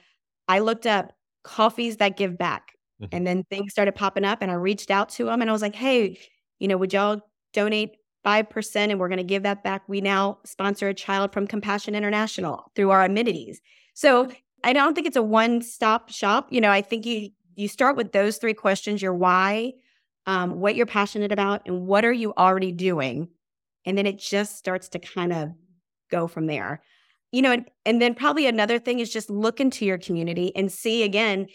I 0.47 0.59
looked 0.59 0.85
up 0.85 1.11
coffees 1.43 1.97
that 1.97 2.17
give 2.17 2.37
back. 2.37 2.73
Mm-hmm. 3.01 3.15
And 3.15 3.27
then 3.27 3.43
things 3.49 3.71
started 3.71 3.93
popping 3.93 4.23
up 4.25 4.39
and 4.41 4.49
I 4.49 4.55
reached 4.55 4.89
out 4.89 5.09
to 5.09 5.25
them 5.25 5.41
and 5.41 5.49
I 5.49 5.53
was 5.53 5.61
like, 5.61 5.75
hey, 5.75 6.17
you 6.59 6.67
know, 6.67 6.77
would 6.77 6.93
y'all 6.93 7.21
donate 7.53 7.97
5% 8.25 8.75
and 8.75 8.99
we're 8.99 9.07
going 9.07 9.17
to 9.17 9.23
give 9.23 9.43
that 9.43 9.63
back. 9.63 9.83
We 9.87 10.01
now 10.01 10.39
sponsor 10.45 10.89
a 10.89 10.93
child 10.93 11.31
from 11.31 11.45
Compassion 11.45 11.93
International 11.93 12.71
through 12.75 12.89
our 12.89 13.03
amenities. 13.03 13.61
So 13.93 14.29
I 14.63 14.73
don't 14.73 14.95
think 14.95 15.05
it's 15.05 15.15
a 15.15 15.23
one 15.23 15.61
stop 15.61 16.09
shop. 16.09 16.47
You 16.49 16.59
know, 16.59 16.71
I 16.71 16.81
think 16.81 17.05
you 17.05 17.29
you 17.55 17.67
start 17.69 17.95
with 17.95 18.11
those 18.11 18.37
three 18.37 18.55
questions: 18.55 19.01
your 19.01 19.13
why, 19.13 19.73
um, 20.25 20.59
what 20.59 20.75
you're 20.75 20.87
passionate 20.87 21.31
about, 21.31 21.61
and 21.67 21.85
what 21.85 22.03
are 22.03 22.11
you 22.11 22.33
already 22.35 22.71
doing, 22.71 23.29
and 23.85 23.97
then 23.97 24.07
it 24.07 24.17
just 24.17 24.57
starts 24.57 24.89
to 24.89 24.99
kind 24.99 25.31
of 25.31 25.49
go 26.09 26.27
from 26.27 26.47
there. 26.47 26.81
You 27.35 27.41
know, 27.41 27.51
and, 27.51 27.69
and 27.85 28.01
then 28.01 28.15
probably 28.15 28.47
another 28.47 28.79
thing 28.79 28.99
is 28.99 29.11
just 29.11 29.29
look 29.29 29.59
into 29.59 29.85
your 29.85 29.97
community 29.97 30.55
and 30.55 30.71
see 30.71 31.03
again 31.03 31.47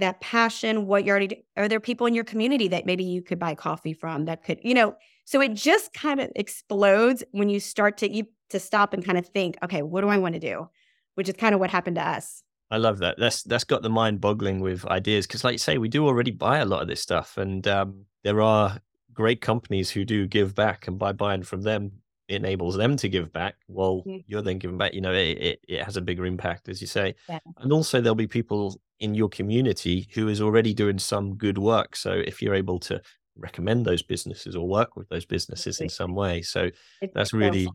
that 0.00 0.20
passion, 0.20 0.86
what 0.86 1.04
you're 1.04 1.14
already. 1.14 1.44
Are 1.56 1.68
there 1.68 1.78
people 1.78 2.08
in 2.08 2.14
your 2.14 2.24
community 2.24 2.66
that 2.66 2.86
maybe 2.86 3.04
you 3.04 3.22
could 3.22 3.38
buy 3.38 3.54
coffee 3.54 3.92
from? 3.92 4.24
That 4.24 4.42
could, 4.42 4.58
you 4.64 4.74
know, 4.74 4.96
so 5.24 5.40
it 5.40 5.54
just 5.54 5.92
kind 5.92 6.18
of 6.18 6.28
explodes 6.34 7.22
when 7.30 7.48
you 7.48 7.60
start 7.60 7.98
to 7.98 8.12
you 8.12 8.24
to 8.50 8.58
stop 8.58 8.92
and 8.92 9.04
kind 9.04 9.16
of 9.16 9.28
think, 9.28 9.56
okay, 9.62 9.82
what 9.82 10.00
do 10.00 10.08
I 10.08 10.18
want 10.18 10.34
to 10.34 10.40
do? 10.40 10.68
Which 11.14 11.28
is 11.28 11.36
kind 11.36 11.54
of 11.54 11.60
what 11.60 11.70
happened 11.70 11.94
to 11.96 12.08
us. 12.08 12.42
I 12.72 12.78
love 12.78 12.98
that. 12.98 13.14
That's 13.18 13.44
that's 13.44 13.62
got 13.62 13.82
the 13.82 13.90
mind 13.90 14.20
boggling 14.20 14.58
with 14.58 14.84
ideas 14.86 15.26
because, 15.28 15.44
like 15.44 15.52
you 15.52 15.58
say, 15.58 15.78
we 15.78 15.88
do 15.88 16.04
already 16.08 16.32
buy 16.32 16.58
a 16.58 16.64
lot 16.64 16.82
of 16.82 16.88
this 16.88 17.00
stuff, 17.00 17.38
and 17.38 17.64
um, 17.68 18.06
there 18.24 18.42
are 18.42 18.80
great 19.12 19.40
companies 19.40 19.90
who 19.90 20.04
do 20.04 20.26
give 20.26 20.56
back, 20.56 20.88
and 20.88 20.98
by 20.98 21.12
buying 21.12 21.44
from 21.44 21.62
them, 21.62 21.92
enables 22.28 22.76
them 22.76 22.96
to 22.96 23.08
give 23.08 23.32
back. 23.32 23.56
Well, 23.68 24.02
mm-hmm. 24.06 24.18
you're 24.26 24.42
then 24.42 24.58
giving 24.58 24.78
back. 24.78 24.94
You 24.94 25.00
know, 25.00 25.12
it, 25.12 25.38
it, 25.38 25.60
it 25.68 25.84
has 25.84 25.96
a 25.96 26.02
bigger 26.02 26.26
impact, 26.26 26.68
as 26.68 26.80
you 26.80 26.86
say, 26.86 27.14
yeah. 27.28 27.38
and 27.58 27.72
also 27.72 28.00
there'll 28.00 28.14
be 28.14 28.26
people 28.26 28.80
in 29.00 29.14
your 29.14 29.28
community 29.28 30.08
who 30.14 30.28
is 30.28 30.40
already 30.40 30.74
doing 30.74 30.98
some 30.98 31.36
good 31.36 31.58
work. 31.58 31.96
So 31.96 32.12
if 32.12 32.42
you're 32.42 32.54
able 32.54 32.80
to 32.80 33.00
recommend 33.36 33.84
those 33.84 34.02
businesses 34.02 34.56
or 34.56 34.66
work 34.66 34.96
with 34.96 35.08
those 35.08 35.24
businesses 35.24 35.80
in 35.80 35.88
some 35.88 36.14
way, 36.14 36.42
so 36.42 36.70
it's 37.00 37.14
that's 37.14 37.32
really 37.32 37.68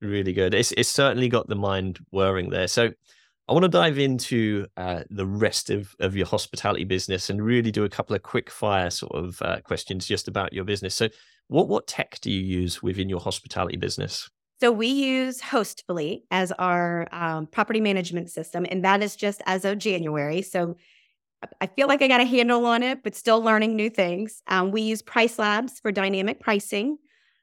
really 0.00 0.32
good. 0.32 0.54
It's 0.54 0.72
it's 0.72 0.88
certainly 0.88 1.28
got 1.28 1.48
the 1.48 1.56
mind 1.56 1.98
whirring 2.10 2.50
there. 2.50 2.68
So 2.68 2.90
I 3.48 3.52
want 3.52 3.64
to 3.64 3.68
dive 3.68 3.98
into 3.98 4.66
uh, 4.76 5.02
the 5.10 5.26
rest 5.26 5.68
of, 5.68 5.94
of 5.98 6.14
your 6.14 6.26
hospitality 6.26 6.84
business 6.84 7.28
and 7.28 7.44
really 7.44 7.72
do 7.72 7.84
a 7.84 7.88
couple 7.88 8.14
of 8.14 8.22
quick 8.22 8.48
fire 8.50 8.88
sort 8.88 9.12
of 9.14 9.42
uh, 9.42 9.60
questions 9.62 10.06
just 10.06 10.28
about 10.28 10.52
your 10.52 10.64
business. 10.64 10.94
So, 10.94 11.08
what 11.48 11.68
what 11.68 11.86
tech 11.86 12.18
do 12.20 12.30
you 12.30 12.40
use 12.40 12.82
within 12.82 13.08
your 13.08 13.20
hospitality 13.20 13.76
business? 13.76 14.30
So 14.60 14.70
we 14.70 14.86
use 14.86 15.40
Hostfully 15.40 16.22
as 16.30 16.52
our 16.52 17.08
um, 17.10 17.46
property 17.46 17.80
management 17.80 18.30
system, 18.30 18.64
and 18.70 18.84
that 18.84 19.02
is 19.02 19.16
just 19.16 19.42
as 19.46 19.64
of 19.64 19.78
January. 19.78 20.42
So 20.42 20.76
I 21.60 21.66
feel 21.66 21.88
like 21.88 22.00
I 22.00 22.06
got 22.06 22.20
a 22.20 22.24
handle 22.24 22.64
on 22.66 22.84
it, 22.84 23.02
but 23.02 23.16
still 23.16 23.42
learning 23.42 23.74
new 23.74 23.90
things. 23.90 24.42
Um, 24.46 24.70
we 24.70 24.82
use 24.82 25.02
Price 25.02 25.38
Labs 25.38 25.80
for 25.80 25.90
dynamic 25.90 26.38
pricing. 26.38 26.98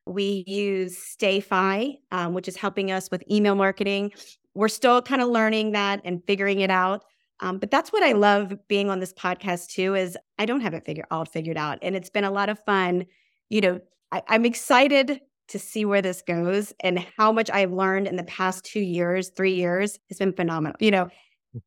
We 0.05 0.45
use 0.47 0.97
Stayfi, 0.97 1.97
um, 2.11 2.33
which 2.33 2.47
is 2.47 2.55
helping 2.55 2.91
us 2.91 3.11
with 3.11 3.21
email 3.29 3.55
marketing 3.55 4.13
we're 4.59 4.67
still 4.67 5.01
kind 5.01 5.21
of 5.21 5.29
learning 5.29 5.71
that 5.71 6.01
and 6.03 6.23
figuring 6.25 6.59
it 6.59 6.69
out. 6.69 7.03
Um, 7.39 7.59
but 7.59 7.71
that's 7.71 7.93
what 7.93 8.03
I 8.03 8.11
love 8.11 8.53
being 8.67 8.89
on 8.89 8.99
this 8.99 9.13
podcast 9.13 9.67
too. 9.67 9.95
Is 9.95 10.17
I 10.37 10.45
don't 10.45 10.61
have 10.61 10.73
it 10.73 10.85
figured 10.85 11.07
all 11.09 11.25
figured 11.25 11.57
out, 11.57 11.79
and 11.81 11.95
it's 11.95 12.09
been 12.09 12.25
a 12.25 12.31
lot 12.31 12.49
of 12.49 12.59
fun. 12.65 13.05
You 13.49 13.61
know, 13.61 13.79
I, 14.11 14.23
I'm 14.27 14.45
excited 14.45 15.21
to 15.49 15.59
see 15.59 15.83
where 15.85 16.01
this 16.01 16.21
goes 16.21 16.73
and 16.79 17.03
how 17.17 17.31
much 17.31 17.49
I've 17.49 17.71
learned 17.71 18.07
in 18.07 18.15
the 18.15 18.23
past 18.23 18.63
two 18.63 18.79
years, 18.79 19.29
three 19.29 19.55
years. 19.55 19.99
It's 20.09 20.19
been 20.19 20.33
phenomenal. 20.33 20.75
You 20.79 20.91
know, 20.91 21.09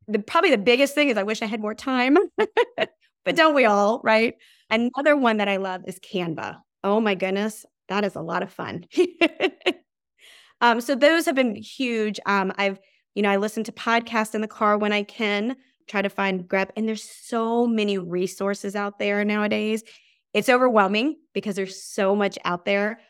the 0.06 0.20
probably 0.20 0.50
the 0.50 0.58
biggest 0.58 0.94
thing 0.94 1.08
is 1.08 1.16
I 1.16 1.24
wish 1.24 1.42
I 1.42 1.46
had 1.46 1.60
more 1.60 1.74
time, 1.74 2.16
but 2.36 3.36
don't 3.36 3.54
we 3.54 3.64
all, 3.64 4.00
right? 4.04 4.34
Another 4.70 5.16
one 5.16 5.38
that 5.38 5.48
I 5.48 5.56
love 5.56 5.82
is 5.86 5.98
Canva. 5.98 6.58
Oh 6.84 7.00
my 7.00 7.14
goodness, 7.14 7.66
that 7.88 8.04
is 8.04 8.14
a 8.14 8.20
lot 8.22 8.42
of 8.42 8.52
fun. 8.52 8.86
Um, 10.60 10.80
so 10.80 10.94
those 10.94 11.26
have 11.26 11.34
been 11.34 11.56
huge. 11.56 12.20
Um, 12.24 12.52
I've, 12.56 12.78
you 13.14 13.22
know, 13.22 13.30
I 13.30 13.36
listen 13.36 13.64
to 13.64 13.72
podcasts 13.72 14.34
in 14.34 14.40
the 14.40 14.48
car 14.48 14.78
when 14.78 14.92
I 14.92 15.02
can, 15.02 15.56
try 15.88 16.00
to 16.00 16.08
find 16.08 16.46
grab, 16.46 16.70
and 16.76 16.86
there's 16.88 17.02
so 17.02 17.66
many 17.66 17.98
resources 17.98 18.76
out 18.76 18.98
there 18.98 19.24
nowadays. 19.24 19.82
It's 20.34 20.48
overwhelming 20.48 21.16
because 21.32 21.56
there's 21.56 21.82
so 21.82 22.16
much 22.16 22.38
out 22.44 22.64
there, 22.64 23.00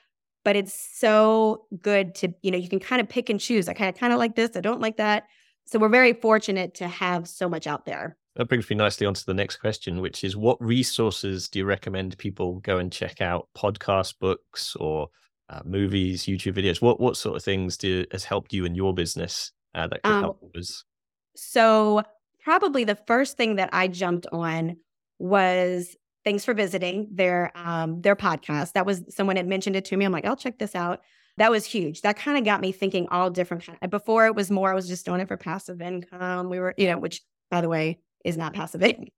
but 0.45 0.57
it's 0.57 0.75
so 0.99 1.67
good 1.81 2.15
to, 2.17 2.35
you 2.43 2.51
know, 2.51 2.59
you 2.59 2.69
can 2.69 2.81
kind 2.81 3.01
of 3.01 3.09
pick 3.09 3.31
and 3.31 3.39
choose. 3.39 3.69
Okay, 3.69 3.89
I 3.89 3.93
kind 3.93 4.13
of 4.13 4.19
like 4.19 4.35
this, 4.35 4.57
I 4.57 4.61
don't 4.61 4.81
like 4.81 4.97
that. 4.97 5.25
So 5.65 5.79
we're 5.79 5.89
very 5.89 6.13
fortunate 6.13 6.75
to 6.75 6.89
have 6.89 7.29
so 7.29 7.49
much 7.49 7.67
out 7.67 7.85
there. 7.85 8.17
That 8.37 8.49
brings 8.49 8.69
me 8.69 8.77
nicely 8.77 9.07
onto 9.07 9.23
the 9.27 9.35
next 9.35 9.59
question, 9.59 10.01
which 10.01 10.25
is 10.25 10.37
what 10.37 10.61
resources 10.61 11.49
do 11.49 11.59
you 11.61 11.65
recommend 11.65 12.17
people 12.19 12.61
go 12.61 12.79
and 12.79 12.91
check 12.91 13.21
out? 13.21 13.49
Podcast, 13.57 14.15
books, 14.19 14.75
or 14.77 15.09
uh, 15.51 15.61
movies, 15.65 16.25
YouTube 16.25 16.55
videos? 16.55 16.81
What 16.81 16.99
what 16.99 17.17
sort 17.17 17.37
of 17.37 17.45
things 17.45 17.77
do, 17.77 18.07
has 18.11 18.25
helped 18.25 18.53
you 18.53 18.65
in 18.65 18.75
your 18.75 18.95
business 18.95 19.53
uh, 19.75 19.87
that 19.89 20.03
could 20.03 20.13
um, 20.13 20.23
help 20.23 20.41
others? 20.43 20.85
So 21.37 22.03
probably 22.43 22.85
the 22.85 22.99
first 23.07 23.37
thing 23.37 23.57
that 23.57 23.69
I 23.73 23.87
jumped 23.89 24.27
on 24.33 24.77
was 25.19 25.95
thanks 26.25 26.45
for 26.45 26.55
visiting 26.55 27.09
their 27.13 27.53
um 27.55 28.01
their 28.01 28.17
podcast. 28.17 28.73
That 28.73 28.87
was 28.87 29.03
someone 29.09 29.37
had 29.37 29.47
mentioned 29.47 29.77
it 29.77 29.85
to 29.87 29.97
me. 29.97 30.05
I'm 30.05 30.13
like, 30.13 30.27
I'll 30.27 30.37
check 30.37 30.59
this 30.59 30.75
out. 30.75 31.01
That 31.39 31.51
was 31.51 31.65
huge. 31.65 32.03
That 32.03 32.17
kind 32.17 32.37
of 32.37 32.45
got 32.45 32.61
me 32.61 32.73
thinking 32.73 33.09
all 33.11 33.31
different 33.31 33.65
kind 33.65 33.79
of, 33.81 33.91
before 33.91 34.27
it 34.27 34.35
was 34.35 34.51
more 34.51 34.71
I 34.71 34.75
was 34.75 34.87
just 34.87 35.07
doing 35.07 35.21
it 35.21 35.29
for 35.29 35.37
passive 35.37 35.81
income. 35.81 36.51
We 36.51 36.61
were, 36.61 36.75
you 36.77 36.89
know, 36.89 36.99
which 36.99 37.23
by 37.51 37.61
the 37.61 37.69
way 37.69 38.01
is 38.25 38.37
not 38.37 38.53
passive 38.53 38.83
income. 38.83 39.11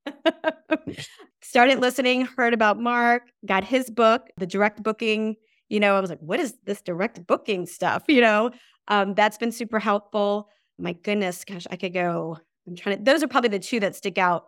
Started 1.42 1.80
listening, 1.80 2.24
heard 2.24 2.54
about 2.54 2.78
Mark, 2.78 3.24
got 3.44 3.64
his 3.64 3.90
book, 3.90 4.28
The 4.38 4.46
Direct 4.46 4.82
Booking 4.82 5.36
you 5.68 5.80
know, 5.80 5.96
I 5.96 6.00
was 6.00 6.10
like, 6.10 6.20
what 6.20 6.40
is 6.40 6.54
this 6.64 6.80
direct 6.82 7.26
booking 7.26 7.66
stuff? 7.66 8.04
You 8.08 8.20
know, 8.20 8.50
um, 8.88 9.14
that's 9.14 9.38
been 9.38 9.52
super 9.52 9.78
helpful. 9.78 10.48
My 10.78 10.92
goodness, 10.92 11.44
gosh, 11.44 11.66
I 11.70 11.76
could 11.76 11.94
go. 11.94 12.38
I'm 12.66 12.76
trying 12.76 12.98
to, 12.98 13.02
those 13.02 13.22
are 13.22 13.28
probably 13.28 13.50
the 13.50 13.58
two 13.58 13.80
that 13.80 13.96
stick 13.96 14.16
out 14.18 14.46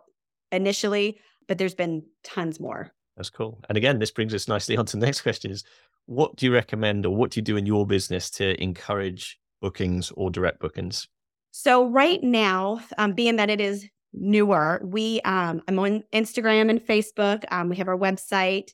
initially, 0.51 1.19
but 1.47 1.57
there's 1.57 1.75
been 1.75 2.03
tons 2.23 2.59
more. 2.59 2.91
That's 3.15 3.29
cool. 3.29 3.59
And 3.69 3.77
again, 3.77 3.99
this 3.99 4.11
brings 4.11 4.33
us 4.33 4.47
nicely 4.47 4.77
on 4.77 4.85
to 4.87 4.97
the 4.97 5.05
next 5.05 5.21
question 5.21 5.51
is 5.51 5.63
what 6.05 6.35
do 6.35 6.45
you 6.45 6.53
recommend 6.53 7.05
or 7.05 7.15
what 7.15 7.31
do 7.31 7.39
you 7.39 7.43
do 7.43 7.57
in 7.57 7.65
your 7.65 7.85
business 7.85 8.29
to 8.31 8.61
encourage 8.61 9.39
bookings 9.61 10.11
or 10.15 10.29
direct 10.29 10.59
bookings? 10.59 11.07
So 11.51 11.87
right 11.87 12.21
now, 12.23 12.81
um, 12.97 13.13
being 13.13 13.37
that 13.37 13.49
it 13.49 13.59
is 13.59 13.87
newer, 14.13 14.81
we 14.83 15.21
um, 15.21 15.61
I'm 15.67 15.79
on 15.79 16.03
Instagram 16.13 16.69
and 16.69 16.79
Facebook. 16.79 17.43
Um, 17.51 17.69
we 17.69 17.75
have 17.77 17.87
our 17.87 17.97
website 17.97 18.69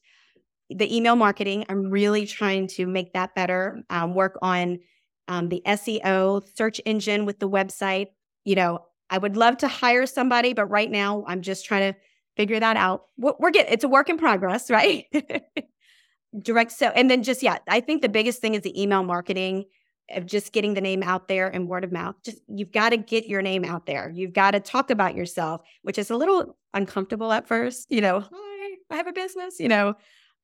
the 0.69 0.95
email 0.95 1.15
marketing, 1.15 1.65
I'm 1.69 1.89
really 1.89 2.25
trying 2.25 2.67
to 2.67 2.85
make 2.85 3.13
that 3.13 3.35
better, 3.35 3.83
um, 3.89 4.13
work 4.13 4.37
on 4.41 4.79
um, 5.27 5.49
the 5.49 5.61
SEO, 5.65 6.43
search 6.55 6.81
engine 6.85 7.25
with 7.25 7.39
the 7.39 7.49
website. 7.49 8.07
You 8.43 8.55
know, 8.55 8.79
I 9.09 9.17
would 9.17 9.37
love 9.37 9.57
to 9.57 9.67
hire 9.67 10.05
somebody, 10.05 10.53
but 10.53 10.65
right 10.65 10.89
now 10.89 11.23
I'm 11.27 11.41
just 11.41 11.65
trying 11.65 11.93
to 11.93 11.99
figure 12.35 12.59
that 12.59 12.77
out. 12.77 13.05
We're 13.17 13.51
getting, 13.51 13.73
it's 13.73 13.83
a 13.83 13.87
work 13.87 14.09
in 14.09 14.17
progress, 14.17 14.69
right? 14.69 15.05
Direct 16.39 16.71
so, 16.71 16.87
and 16.87 17.09
then 17.09 17.23
just, 17.23 17.43
yeah, 17.43 17.59
I 17.67 17.79
think 17.79 18.01
the 18.01 18.09
biggest 18.09 18.41
thing 18.41 18.55
is 18.55 18.61
the 18.61 18.81
email 18.81 19.03
marketing 19.03 19.65
of 20.11 20.25
just 20.25 20.51
getting 20.51 20.73
the 20.73 20.81
name 20.81 21.03
out 21.03 21.27
there 21.27 21.47
and 21.47 21.67
word 21.67 21.83
of 21.83 21.91
mouth. 21.91 22.15
Just, 22.25 22.39
you've 22.47 22.71
got 22.71 22.89
to 22.89 22.97
get 22.97 23.27
your 23.27 23.41
name 23.41 23.63
out 23.63 23.85
there. 23.85 24.11
You've 24.13 24.33
got 24.33 24.51
to 24.51 24.59
talk 24.59 24.89
about 24.89 25.15
yourself, 25.15 25.61
which 25.83 25.97
is 25.97 26.09
a 26.09 26.15
little 26.17 26.57
uncomfortable 26.73 27.31
at 27.31 27.47
first, 27.47 27.87
you 27.89 28.01
know, 28.01 28.19
hi, 28.19 28.75
I 28.89 28.95
have 28.95 29.07
a 29.07 29.13
business, 29.13 29.59
you 29.59 29.67
know, 29.67 29.95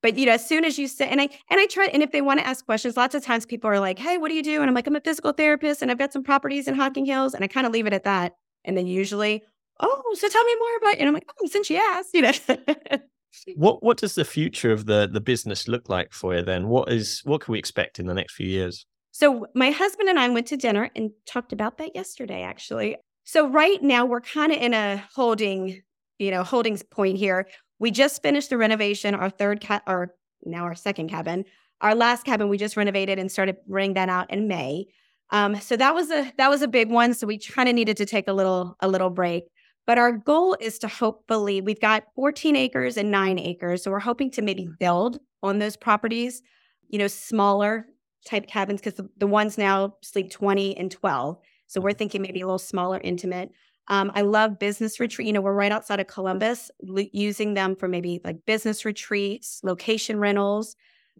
but 0.01 0.17
you 0.17 0.25
know, 0.25 0.33
as 0.33 0.47
soon 0.47 0.63
as 0.63 0.79
you 0.79 0.87
say, 0.87 1.09
and 1.09 1.19
I 1.19 1.29
and 1.49 1.59
I 1.59 1.65
try, 1.65 1.87
and 1.87 2.01
if 2.01 2.11
they 2.11 2.21
want 2.21 2.39
to 2.39 2.47
ask 2.47 2.65
questions, 2.65 2.95
lots 2.95 3.15
of 3.15 3.23
times 3.23 3.45
people 3.45 3.69
are 3.69 3.79
like, 3.79 3.99
"Hey, 3.99 4.17
what 4.17 4.29
do 4.29 4.35
you 4.35 4.43
do?" 4.43 4.61
And 4.61 4.69
I'm 4.69 4.73
like, 4.73 4.87
"I'm 4.87 4.95
a 4.95 5.01
physical 5.01 5.33
therapist, 5.33 5.81
and 5.81 5.91
I've 5.91 5.97
got 5.97 6.13
some 6.13 6.23
properties 6.23 6.67
in 6.67 6.75
Hocking 6.75 7.05
Hills," 7.05 7.33
and 7.33 7.43
I 7.43 7.47
kind 7.47 7.67
of 7.67 7.73
leave 7.73 7.85
it 7.85 7.93
at 7.93 8.05
that. 8.05 8.33
And 8.63 8.77
then 8.77 8.87
usually, 8.87 9.43
"Oh, 9.79 10.15
so 10.17 10.27
tell 10.27 10.43
me 10.43 10.55
more 10.55 10.77
about," 10.77 10.93
you. 10.95 10.99
and 10.99 11.07
I'm 11.07 11.13
like, 11.13 11.29
"Oh, 11.41 11.47
since 11.47 11.69
you 11.69 11.77
asked, 11.77 12.13
you 12.13 12.21
know." 12.21 12.31
what 13.55 13.83
What 13.83 13.97
does 13.97 14.15
the 14.15 14.25
future 14.25 14.71
of 14.71 14.85
the 14.85 15.09
the 15.11 15.21
business 15.21 15.67
look 15.67 15.89
like 15.89 16.13
for 16.13 16.35
you? 16.35 16.41
Then, 16.41 16.67
what 16.67 16.91
is 16.91 17.21
what 17.23 17.41
can 17.41 17.51
we 17.51 17.59
expect 17.59 17.99
in 17.99 18.07
the 18.07 18.13
next 18.13 18.33
few 18.33 18.47
years? 18.47 18.85
So, 19.11 19.47
my 19.55 19.71
husband 19.71 20.09
and 20.09 20.19
I 20.19 20.29
went 20.29 20.47
to 20.47 20.57
dinner 20.57 20.89
and 20.95 21.11
talked 21.25 21.51
about 21.51 21.77
that 21.77 21.95
yesterday, 21.95 22.43
actually. 22.43 22.97
So, 23.23 23.47
right 23.47 23.81
now, 23.81 24.05
we're 24.05 24.21
kind 24.21 24.51
of 24.51 24.59
in 24.61 24.73
a 24.73 25.03
holding, 25.13 25.81
you 26.19 26.31
know, 26.31 26.43
holding 26.43 26.77
point 26.91 27.17
here. 27.17 27.47
We 27.79 27.91
just 27.91 28.21
finished 28.21 28.49
the 28.49 28.57
renovation, 28.57 29.15
our 29.15 29.29
third 29.29 29.61
cat, 29.61 29.83
our 29.87 30.13
now 30.43 30.63
our 30.63 30.75
second 30.75 31.09
cabin. 31.09 31.45
Our 31.81 31.95
last 31.95 32.25
cabin 32.25 32.49
we 32.49 32.57
just 32.57 32.75
renovated 32.75 33.19
and 33.19 33.31
started 33.31 33.57
renting 33.67 33.93
that 33.93 34.09
out 34.09 34.31
in 34.31 34.47
May. 34.47 34.87
Um, 35.31 35.55
so 35.61 35.77
that 35.77 35.93
was 35.93 36.09
a 36.11 36.31
that 36.37 36.49
was 36.49 36.61
a 36.61 36.67
big 36.67 36.89
one. 36.89 37.13
So 37.13 37.27
we 37.27 37.37
kind 37.37 37.69
of 37.69 37.75
needed 37.75 37.97
to 37.97 38.05
take 38.05 38.27
a 38.27 38.33
little 38.33 38.75
a 38.81 38.87
little 38.87 39.09
break. 39.09 39.45
But 39.89 39.97
our 39.97 40.11
goal 40.11 40.55
is 40.59 40.77
to 40.79 40.87
hopefully 40.87 41.61
we've 41.61 41.81
got 41.81 42.03
14 42.13 42.55
acres 42.55 42.95
and 42.95 43.09
nine 43.09 43.39
acres. 43.39 43.81
So 43.81 43.89
we're 43.89 43.97
hoping 43.97 44.29
to 44.33 44.43
maybe 44.43 44.69
build 44.79 45.19
on 45.41 45.57
those 45.57 45.75
properties, 45.75 46.43
you 46.89 46.99
know, 46.99 47.07
smaller 47.07 47.87
type 48.23 48.45
cabins 48.45 48.81
because 48.81 48.93
the, 48.93 49.09
the 49.17 49.25
ones 49.25 49.57
now 49.57 49.95
sleep 50.03 50.29
20 50.29 50.77
and 50.77 50.91
12. 50.91 51.39
So 51.65 51.81
we're 51.81 51.93
thinking 51.93 52.21
maybe 52.21 52.41
a 52.41 52.45
little 52.45 52.59
smaller, 52.59 53.01
intimate. 53.03 53.49
Um, 53.87 54.11
I 54.13 54.21
love 54.21 54.59
business 54.59 54.99
retreat. 54.99 55.25
You 55.25 55.33
know, 55.33 55.41
we're 55.41 55.55
right 55.55 55.71
outside 55.71 55.99
of 55.99 56.05
Columbus, 56.05 56.69
l- 56.87 57.07
using 57.11 57.55
them 57.55 57.75
for 57.75 57.87
maybe 57.87 58.21
like 58.23 58.45
business 58.45 58.85
retreats, 58.85 59.59
location 59.63 60.19
rentals. 60.19 60.75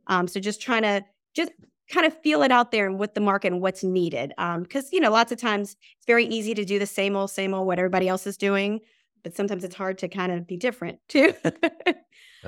Um, 0.06 0.28
so 0.28 0.40
just 0.40 0.62
trying 0.62 0.84
to 0.84 1.04
just 1.36 1.54
kind 1.90 2.06
of 2.06 2.18
feel 2.22 2.44
it 2.44 2.52
out 2.52 2.72
there 2.72 2.86
and 2.86 3.00
with 3.00 3.14
the 3.16 3.22
market 3.22 3.52
and 3.52 3.62
what's 3.62 3.84
needed. 3.84 4.30
Because, 4.38 4.86
um, 4.86 4.90
you 4.92 5.00
know, 5.00 5.12
lots 5.12 5.32
of 5.32 5.40
times 5.40 5.76
it's 5.98 6.06
very 6.06 6.26
easy 6.26 6.54
to 6.54 6.64
do 6.64 6.80
the 6.80 6.86
same 6.86 7.16
old, 7.16 7.32
same 7.32 7.54
old, 7.54 7.68
what 7.68 7.80
everybody 7.80 8.08
else 8.08 8.28
is 8.28 8.38
doing. 8.38 8.80
But 9.24 9.36
sometimes 9.36 9.64
it's 9.64 9.76
hard 9.76 9.98
to 10.00 10.08
kind 10.08 10.32
of 10.32 10.48
be 10.48 10.56
different 10.56 11.00
too. 11.10 11.34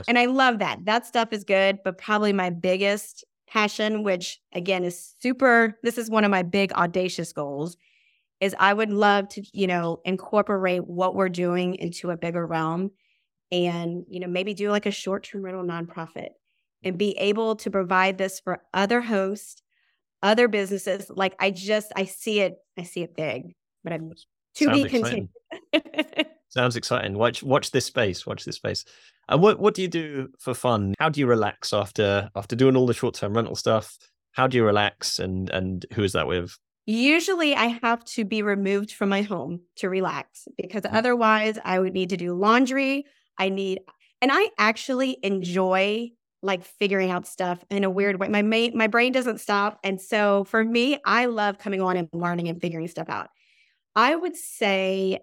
and 0.08 0.18
I 0.18 0.26
love 0.26 0.60
that. 0.60 0.86
That 0.86 1.06
stuff 1.06 1.34
is 1.34 1.44
good. 1.44 1.80
But 1.84 1.98
probably 1.98 2.34
my 2.34 2.50
biggest 2.50 3.26
passion, 3.48 4.04
which 4.04 4.40
again 4.54 4.84
is 4.84 5.16
super, 5.20 5.78
this 5.84 5.98
is 5.98 6.10
one 6.10 6.24
of 6.24 6.32
my 6.32 6.44
big 6.44 6.72
audacious 6.74 7.34
goals, 7.34 7.78
is 8.40 8.56
I 8.60 8.74
would 8.74 8.92
love 8.92 9.28
to, 9.30 9.44
you 9.54 9.68
know, 9.68 10.00
incorporate 10.06 10.88
what 10.88 11.16
we're 11.16 11.30
doing 11.30 11.76
into 11.76 12.12
a 12.12 12.18
bigger 12.18 12.46
realm 12.46 12.92
and, 13.52 14.06
you 14.08 14.20
know, 14.20 14.28
maybe 14.28 14.54
do 14.54 14.70
like 14.70 14.86
a 14.86 14.92
short 14.92 15.24
term 15.24 15.42
rental 15.42 15.64
nonprofit 15.64 16.30
and 16.84 16.98
be 16.98 17.18
able 17.18 17.56
to 17.58 17.70
provide 17.70 18.18
this 18.18 18.40
for 18.40 18.62
other 18.74 19.02
hosts, 19.02 19.62
other 20.24 20.48
businesses. 20.48 21.10
Like 21.10 21.36
I 21.40 21.52
just 21.52 21.92
I 21.96 22.06
see 22.06 22.40
it, 22.40 22.58
I 22.78 22.84
see 22.84 23.02
it 23.02 23.16
big, 23.16 23.54
but 23.84 23.94
I'm 23.94 24.12
to 24.56 24.66
Sounds 24.66 24.84
be 24.84 24.90
continued. 24.90 25.30
Sounds 26.50 26.76
exciting. 26.76 27.18
Watch 27.18 27.44
watch 27.44 27.72
this 27.72 27.86
space. 27.86 28.26
Watch 28.26 28.44
this 28.46 28.58
space. 28.58 28.84
And 29.30 29.42
what 29.42 29.60
what 29.60 29.74
do 29.74 29.82
you 29.82 29.88
do 29.88 30.30
for 30.40 30.54
fun? 30.54 30.94
How 31.00 31.10
do 31.10 31.20
you 31.20 31.28
relax 31.28 31.74
after 31.74 32.30
after 32.36 32.56
doing 32.56 32.76
all 32.76 32.86
the 32.86 32.94
short 32.94 33.16
term 33.16 33.34
rental 33.34 33.56
stuff? 33.56 33.98
How 34.34 34.48
do 34.48 34.58
you 34.58 34.66
relax 34.66 35.20
and 35.20 35.50
and 35.50 35.86
who 35.94 36.04
is 36.04 36.14
that 36.14 36.28
with? 36.28 36.58
Usually 36.86 37.56
I 37.56 37.68
have 37.84 38.04
to 38.06 38.26
be 38.26 38.42
removed 38.42 38.92
from 38.92 39.10
my 39.10 39.22
home 39.22 39.62
to 39.78 39.88
relax 39.88 40.48
because 40.58 40.82
mm. 40.82 40.94
otherwise 40.94 41.58
I 41.64 41.80
would 41.80 41.94
need 41.94 42.10
to 42.10 42.18
do 42.18 42.34
laundry. 42.34 43.06
I 43.38 43.50
need 43.50 43.80
and 44.22 44.32
I 44.34 44.50
actually 44.58 45.18
enjoy 45.24 46.12
like 46.42 46.64
figuring 46.64 47.12
out 47.12 47.28
stuff 47.28 47.64
in 47.70 47.84
a 47.84 47.90
weird 47.90 48.20
way. 48.20 48.28
My 48.28 48.42
my 48.42 48.88
brain 48.88 49.12
doesn't 49.12 49.40
stop. 49.40 49.80
And 49.84 50.02
so 50.02 50.44
for 50.46 50.64
me, 50.64 50.98
I 51.06 51.26
love 51.26 51.60
coming 51.60 51.82
on 51.82 51.98
and 51.98 52.10
learning 52.14 52.48
and 52.48 52.60
figuring 52.60 52.88
stuff 52.88 53.10
out. 53.10 53.30
I 53.96 54.16
would 54.16 54.36
say 54.36 55.20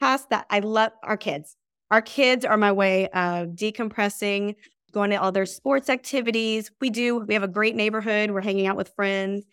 past 0.00 0.30
that, 0.30 0.46
I 0.50 0.60
love 0.60 0.92
our 1.02 1.16
kids. 1.16 1.56
Our 1.90 2.02
kids 2.02 2.44
are 2.44 2.56
my 2.56 2.72
way 2.72 3.08
of 3.08 3.48
decompressing, 3.50 4.56
going 4.92 5.10
to 5.10 5.16
all 5.16 5.32
their 5.32 5.46
sports 5.46 5.88
activities. 5.88 6.70
We 6.80 6.90
do, 6.90 7.18
we 7.18 7.34
have 7.34 7.42
a 7.42 7.48
great 7.48 7.76
neighborhood. 7.76 8.30
We're 8.30 8.40
hanging 8.40 8.66
out 8.66 8.76
with 8.76 8.92
friends. 8.96 9.44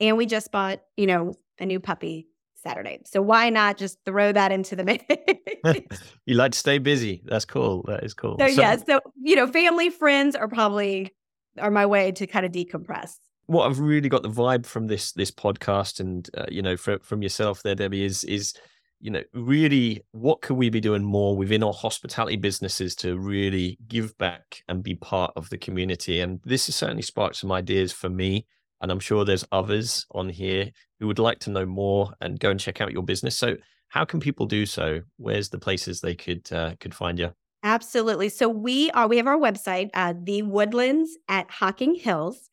And 0.00 0.16
we 0.16 0.26
just 0.26 0.50
bought, 0.50 0.80
you 0.96 1.06
know, 1.06 1.34
a 1.58 1.66
new 1.66 1.80
puppy 1.80 2.28
Saturday. 2.62 3.00
So 3.04 3.20
why 3.20 3.50
not 3.50 3.76
just 3.76 3.98
throw 4.04 4.32
that 4.32 4.52
into 4.52 4.76
the 4.76 4.84
mix? 5.64 5.96
you 6.26 6.34
like 6.34 6.52
to 6.52 6.58
stay 6.58 6.78
busy. 6.78 7.22
That's 7.24 7.44
cool. 7.44 7.84
That 7.88 8.04
is 8.04 8.14
cool. 8.14 8.36
So, 8.38 8.48
so 8.48 8.60
yeah, 8.60 8.76
so 8.76 9.00
you 9.22 9.36
know, 9.36 9.46
family, 9.46 9.90
friends 9.90 10.36
are 10.36 10.48
probably 10.48 11.12
are 11.58 11.70
my 11.70 11.86
way 11.86 12.12
to 12.12 12.26
kind 12.26 12.46
of 12.46 12.52
decompress. 12.52 13.16
What 13.46 13.68
I've 13.68 13.80
really 13.80 14.08
got 14.08 14.22
the 14.22 14.30
vibe 14.30 14.66
from 14.66 14.86
this 14.86 15.12
this 15.12 15.30
podcast, 15.30 16.00
and 16.00 16.28
uh, 16.36 16.46
you 16.48 16.62
know, 16.62 16.76
from 16.76 17.00
from 17.00 17.22
yourself 17.22 17.62
there, 17.62 17.74
Debbie, 17.74 18.04
is 18.04 18.24
is 18.24 18.54
you 19.02 19.10
know, 19.10 19.22
really, 19.34 20.04
what 20.12 20.42
could 20.42 20.56
we 20.56 20.70
be 20.70 20.80
doing 20.80 21.02
more 21.02 21.36
within 21.36 21.64
our 21.64 21.72
hospitality 21.72 22.36
businesses 22.36 22.94
to 22.94 23.18
really 23.18 23.76
give 23.88 24.16
back 24.16 24.62
and 24.68 24.80
be 24.80 24.94
part 24.94 25.32
of 25.34 25.50
the 25.50 25.58
community? 25.58 26.20
And 26.20 26.40
this 26.44 26.66
has 26.66 26.76
certainly 26.76 27.02
sparked 27.02 27.34
some 27.34 27.50
ideas 27.50 27.92
for 27.92 28.08
me 28.08 28.46
and 28.82 28.90
I'm 28.90 29.00
sure 29.00 29.24
there's 29.24 29.46
others 29.52 30.04
on 30.10 30.28
here 30.28 30.70
who 31.00 31.06
would 31.06 31.18
like 31.18 31.38
to 31.40 31.50
know 31.50 31.64
more 31.64 32.12
and 32.20 32.38
go 32.38 32.50
and 32.50 32.60
check 32.60 32.80
out 32.80 32.92
your 32.92 33.02
business. 33.02 33.36
So, 33.36 33.56
how 33.88 34.04
can 34.04 34.20
people 34.20 34.46
do 34.46 34.66
so? 34.66 35.00
Where's 35.16 35.50
the 35.50 35.58
places 35.58 36.00
they 36.00 36.14
could 36.14 36.52
uh, 36.52 36.74
could 36.80 36.94
find 36.94 37.18
you? 37.18 37.30
Absolutely. 37.62 38.28
So 38.28 38.48
we 38.48 38.90
are 38.90 39.06
we 39.06 39.18
have 39.18 39.26
our 39.26 39.38
website, 39.38 39.90
uh, 39.94 40.14
the 40.20 40.42
Woodlands 40.42 41.16
at 41.28 41.50
Hocking 41.50 41.94
Hills. 41.94 42.48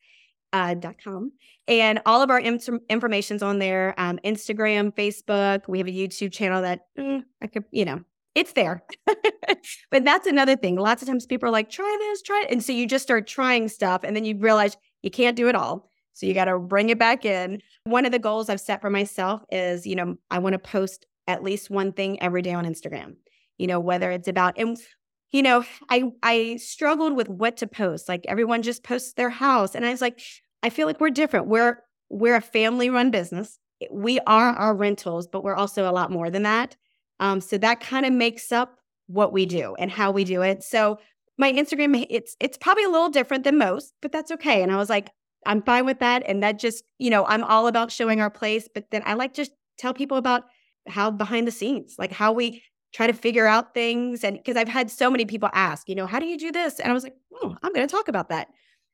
Uh, 0.52 0.74
.com 1.04 1.30
and 1.68 2.00
all 2.06 2.22
of 2.22 2.28
our 2.28 2.40
in- 2.40 2.58
information's 2.88 3.40
on 3.40 3.60
there 3.60 3.94
um, 3.98 4.18
instagram 4.24 4.92
facebook 4.92 5.60
we 5.68 5.78
have 5.78 5.86
a 5.86 5.92
youtube 5.92 6.32
channel 6.32 6.60
that 6.60 6.80
mm, 6.98 7.22
i 7.40 7.46
could 7.46 7.62
you 7.70 7.84
know 7.84 8.00
it's 8.34 8.52
there 8.54 8.82
but 9.92 10.04
that's 10.04 10.26
another 10.26 10.56
thing 10.56 10.74
lots 10.74 11.02
of 11.02 11.06
times 11.06 11.24
people 11.24 11.48
are 11.48 11.52
like 11.52 11.70
try 11.70 11.96
this 12.00 12.20
try 12.22 12.42
it 12.44 12.50
and 12.50 12.64
so 12.64 12.72
you 12.72 12.84
just 12.84 13.04
start 13.04 13.28
trying 13.28 13.68
stuff 13.68 14.02
and 14.02 14.16
then 14.16 14.24
you 14.24 14.36
realize 14.38 14.76
you 15.02 15.10
can't 15.10 15.36
do 15.36 15.48
it 15.48 15.54
all 15.54 15.88
so 16.20 16.26
you 16.26 16.34
got 16.34 16.44
to 16.44 16.58
bring 16.58 16.90
it 16.90 16.98
back 16.98 17.24
in. 17.24 17.62
One 17.84 18.04
of 18.04 18.12
the 18.12 18.18
goals 18.18 18.50
I've 18.50 18.60
set 18.60 18.82
for 18.82 18.90
myself 18.90 19.42
is, 19.50 19.86
you 19.86 19.96
know, 19.96 20.16
I 20.30 20.38
want 20.38 20.52
to 20.52 20.58
post 20.58 21.06
at 21.26 21.42
least 21.42 21.70
one 21.70 21.92
thing 21.92 22.22
every 22.22 22.42
day 22.42 22.52
on 22.52 22.66
Instagram. 22.66 23.14
You 23.56 23.66
know, 23.66 23.80
whether 23.80 24.10
it's 24.10 24.28
about 24.28 24.58
and 24.58 24.76
you 25.30 25.42
know, 25.42 25.64
I 25.88 26.12
I 26.22 26.56
struggled 26.56 27.16
with 27.16 27.30
what 27.30 27.56
to 27.58 27.66
post. 27.66 28.06
Like 28.06 28.26
everyone 28.28 28.60
just 28.60 28.82
posts 28.82 29.14
their 29.14 29.30
house 29.30 29.74
and 29.74 29.86
I 29.86 29.90
was 29.90 30.02
like, 30.02 30.20
I 30.62 30.68
feel 30.68 30.86
like 30.86 31.00
we're 31.00 31.08
different. 31.10 31.46
We're 31.46 31.82
we're 32.10 32.36
a 32.36 32.42
family 32.42 32.90
run 32.90 33.10
business. 33.10 33.58
We 33.90 34.18
are 34.26 34.50
our 34.50 34.74
rentals, 34.74 35.26
but 35.26 35.42
we're 35.42 35.54
also 35.54 35.90
a 35.90 35.92
lot 35.92 36.10
more 36.10 36.28
than 36.28 36.42
that. 36.42 36.76
Um, 37.18 37.40
so 37.40 37.56
that 37.58 37.80
kind 37.80 38.04
of 38.04 38.12
makes 38.12 38.52
up 38.52 38.76
what 39.06 39.32
we 39.32 39.46
do 39.46 39.74
and 39.78 39.90
how 39.90 40.10
we 40.10 40.24
do 40.24 40.42
it. 40.42 40.62
So 40.62 40.98
my 41.38 41.50
Instagram, 41.50 42.06
it's 42.10 42.36
it's 42.40 42.58
probably 42.58 42.84
a 42.84 42.90
little 42.90 43.08
different 43.08 43.44
than 43.44 43.56
most, 43.56 43.94
but 44.02 44.12
that's 44.12 44.30
okay. 44.32 44.62
And 44.62 44.70
I 44.70 44.76
was 44.76 44.90
like, 44.90 45.10
I'm 45.46 45.62
fine 45.62 45.86
with 45.86 46.00
that. 46.00 46.22
And 46.26 46.42
that 46.42 46.58
just, 46.58 46.84
you 46.98 47.10
know, 47.10 47.24
I'm 47.26 47.44
all 47.44 47.66
about 47.66 47.90
showing 47.90 48.20
our 48.20 48.30
place, 48.30 48.68
but 48.72 48.90
then 48.90 49.02
I 49.06 49.14
like 49.14 49.34
to 49.34 49.48
tell 49.78 49.94
people 49.94 50.16
about 50.16 50.44
how 50.86 51.10
behind 51.10 51.46
the 51.46 51.52
scenes, 51.52 51.96
like 51.98 52.12
how 52.12 52.32
we 52.32 52.62
try 52.92 53.06
to 53.06 53.12
figure 53.12 53.46
out 53.46 53.74
things. 53.74 54.24
And 54.24 54.36
because 54.36 54.56
I've 54.56 54.68
had 54.68 54.90
so 54.90 55.10
many 55.10 55.24
people 55.24 55.48
ask, 55.52 55.88
you 55.88 55.94
know, 55.94 56.06
how 56.06 56.18
do 56.18 56.26
you 56.26 56.38
do 56.38 56.52
this? 56.52 56.80
And 56.80 56.90
I 56.90 56.94
was 56.94 57.04
like, 57.04 57.16
oh, 57.42 57.56
I'm 57.62 57.72
going 57.72 57.86
to 57.86 57.92
talk 57.92 58.08
about 58.08 58.28
that. 58.28 58.48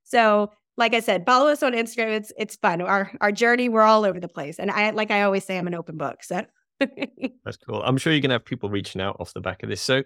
So, 0.05 0.53
like 0.77 0.95
I 0.95 1.01
said, 1.01 1.25
follow 1.25 1.49
us 1.51 1.63
on 1.63 1.73
Instagram. 1.73 2.11
It's 2.11 2.33
it's 2.37 2.57
fun. 2.57 2.83
Our 2.83 3.11
our 3.23 3.33
journey, 3.33 3.71
we're 3.71 3.83
all 3.83 4.05
over 4.05 4.21
the 4.21 4.29
place. 4.29 4.59
And 4.59 4.71
I 4.71 4.91
like 4.91 5.11
I 5.11 5.23
always 5.23 5.43
say, 5.43 5.57
I'm 5.57 5.67
an 5.67 5.75
open 5.75 5.97
book. 5.97 6.23
So 6.23 6.45
that's 6.79 7.57
cool. 7.67 7.83
I'm 7.83 7.97
sure 7.97 8.13
you're 8.13 8.21
gonna 8.21 8.35
have 8.35 8.45
people 8.45 8.69
reaching 8.69 9.01
out 9.01 9.17
off 9.19 9.33
the 9.33 9.41
back 9.41 9.63
of 9.63 9.71
this. 9.71 9.81
So 9.81 10.03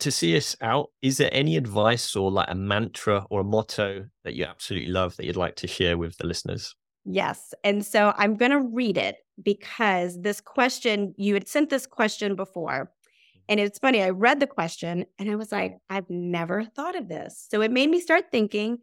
to 0.00 0.10
see 0.10 0.36
us 0.36 0.56
out, 0.60 0.90
is 1.02 1.18
there 1.18 1.30
any 1.32 1.56
advice 1.56 2.16
or 2.16 2.30
like 2.30 2.48
a 2.50 2.54
mantra 2.54 3.26
or 3.30 3.40
a 3.40 3.44
motto 3.44 4.06
that 4.24 4.34
you 4.34 4.44
absolutely 4.44 4.90
love 4.90 5.16
that 5.16 5.26
you'd 5.26 5.36
like 5.36 5.56
to 5.56 5.66
share 5.66 5.96
with 5.96 6.16
the 6.18 6.26
listeners? 6.26 6.74
Yes. 7.04 7.54
And 7.64 7.84
so 7.84 8.12
I'm 8.16 8.36
going 8.36 8.50
to 8.50 8.60
read 8.60 8.98
it 8.98 9.16
because 9.42 10.20
this 10.20 10.40
question, 10.40 11.14
you 11.16 11.34
had 11.34 11.48
sent 11.48 11.70
this 11.70 11.86
question 11.86 12.36
before. 12.36 12.92
And 13.48 13.58
it's 13.58 13.78
funny, 13.78 14.02
I 14.02 14.10
read 14.10 14.38
the 14.38 14.46
question 14.46 15.06
and 15.18 15.30
I 15.30 15.36
was 15.36 15.50
like, 15.50 15.78
I've 15.88 16.08
never 16.08 16.64
thought 16.64 16.96
of 16.96 17.08
this. 17.08 17.46
So 17.50 17.62
it 17.62 17.72
made 17.72 17.90
me 17.90 18.00
start 18.00 18.30
thinking. 18.30 18.78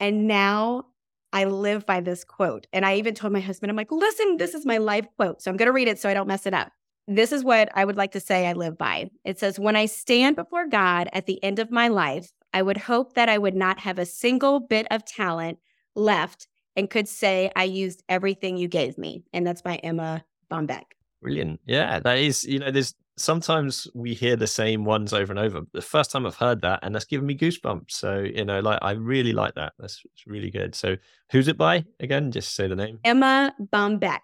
And 0.00 0.26
now 0.26 0.86
I 1.32 1.44
live 1.44 1.86
by 1.86 2.00
this 2.00 2.24
quote. 2.24 2.66
And 2.72 2.84
I 2.84 2.96
even 2.96 3.14
told 3.14 3.32
my 3.32 3.40
husband, 3.40 3.70
I'm 3.70 3.76
like, 3.76 3.92
listen, 3.92 4.36
this 4.36 4.54
is 4.54 4.66
my 4.66 4.78
life 4.78 5.06
quote. 5.16 5.40
So 5.40 5.50
I'm 5.50 5.56
going 5.56 5.66
to 5.66 5.72
read 5.72 5.88
it 5.88 5.98
so 5.98 6.08
I 6.08 6.14
don't 6.14 6.28
mess 6.28 6.46
it 6.46 6.54
up. 6.54 6.72
This 7.08 7.32
is 7.32 7.44
what 7.44 7.70
I 7.74 7.84
would 7.84 7.96
like 7.96 8.12
to 8.12 8.20
say 8.20 8.46
I 8.46 8.52
live 8.52 8.76
by. 8.76 9.10
It 9.24 9.38
says, 9.38 9.58
When 9.58 9.76
I 9.76 9.86
stand 9.86 10.36
before 10.36 10.66
God 10.66 11.08
at 11.12 11.26
the 11.26 11.42
end 11.42 11.58
of 11.58 11.70
my 11.70 11.88
life, 11.88 12.32
I 12.52 12.62
would 12.62 12.76
hope 12.76 13.14
that 13.14 13.28
I 13.28 13.38
would 13.38 13.54
not 13.54 13.80
have 13.80 13.98
a 13.98 14.06
single 14.06 14.60
bit 14.60 14.86
of 14.90 15.04
talent 15.04 15.58
left 15.94 16.48
and 16.74 16.90
could 16.90 17.08
say 17.08 17.50
I 17.56 17.64
used 17.64 18.02
everything 18.08 18.56
you 18.56 18.68
gave 18.68 18.98
me. 18.98 19.24
And 19.32 19.46
that's 19.46 19.62
by 19.62 19.80
Erma 19.84 20.24
Bombeck. 20.50 20.84
Brilliant. 21.22 21.60
Yeah, 21.66 22.00
that 22.00 22.18
is, 22.18 22.44
you 22.44 22.58
know, 22.58 22.70
there's 22.70 22.94
sometimes 23.16 23.88
we 23.94 24.14
hear 24.14 24.36
the 24.36 24.46
same 24.46 24.84
ones 24.84 25.12
over 25.12 25.32
and 25.32 25.38
over. 25.38 25.62
The 25.72 25.82
first 25.82 26.10
time 26.10 26.26
I've 26.26 26.36
heard 26.36 26.62
that, 26.62 26.80
and 26.82 26.94
that's 26.94 27.04
given 27.04 27.26
me 27.26 27.36
goosebumps. 27.36 27.90
So, 27.90 28.20
you 28.20 28.44
know, 28.44 28.60
like 28.60 28.78
I 28.82 28.92
really 28.92 29.32
like 29.32 29.54
that. 29.54 29.72
That's 29.78 30.02
really 30.26 30.50
good. 30.50 30.74
So, 30.74 30.96
who's 31.30 31.48
it 31.48 31.56
by 31.56 31.84
again? 32.00 32.30
Just 32.30 32.54
say 32.54 32.68
the 32.68 32.76
name 32.76 33.00
Erma 33.06 33.54
Bombeck. 33.60 34.20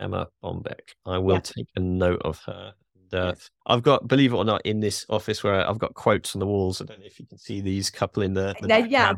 Erma 0.00 0.28
Bombeck. 0.42 0.94
I 1.04 1.18
will 1.18 1.34
yeah. 1.34 1.40
take 1.40 1.68
a 1.76 1.80
note 1.80 2.22
of 2.24 2.40
her. 2.44 2.72
And, 2.94 3.20
uh, 3.20 3.34
I've 3.66 3.82
got, 3.82 4.08
believe 4.08 4.32
it 4.32 4.36
or 4.36 4.44
not, 4.44 4.62
in 4.64 4.80
this 4.80 5.06
office 5.08 5.44
where 5.44 5.68
I've 5.68 5.78
got 5.78 5.94
quotes 5.94 6.34
on 6.34 6.40
the 6.40 6.46
walls. 6.46 6.80
I 6.80 6.84
don't 6.84 7.00
know 7.00 7.06
if 7.06 7.18
you 7.20 7.26
can 7.26 7.38
see 7.38 7.60
these 7.60 7.90
couple 7.90 8.22
in 8.22 8.34
the, 8.34 8.54
the 8.60 8.88
yeah, 8.88 9.14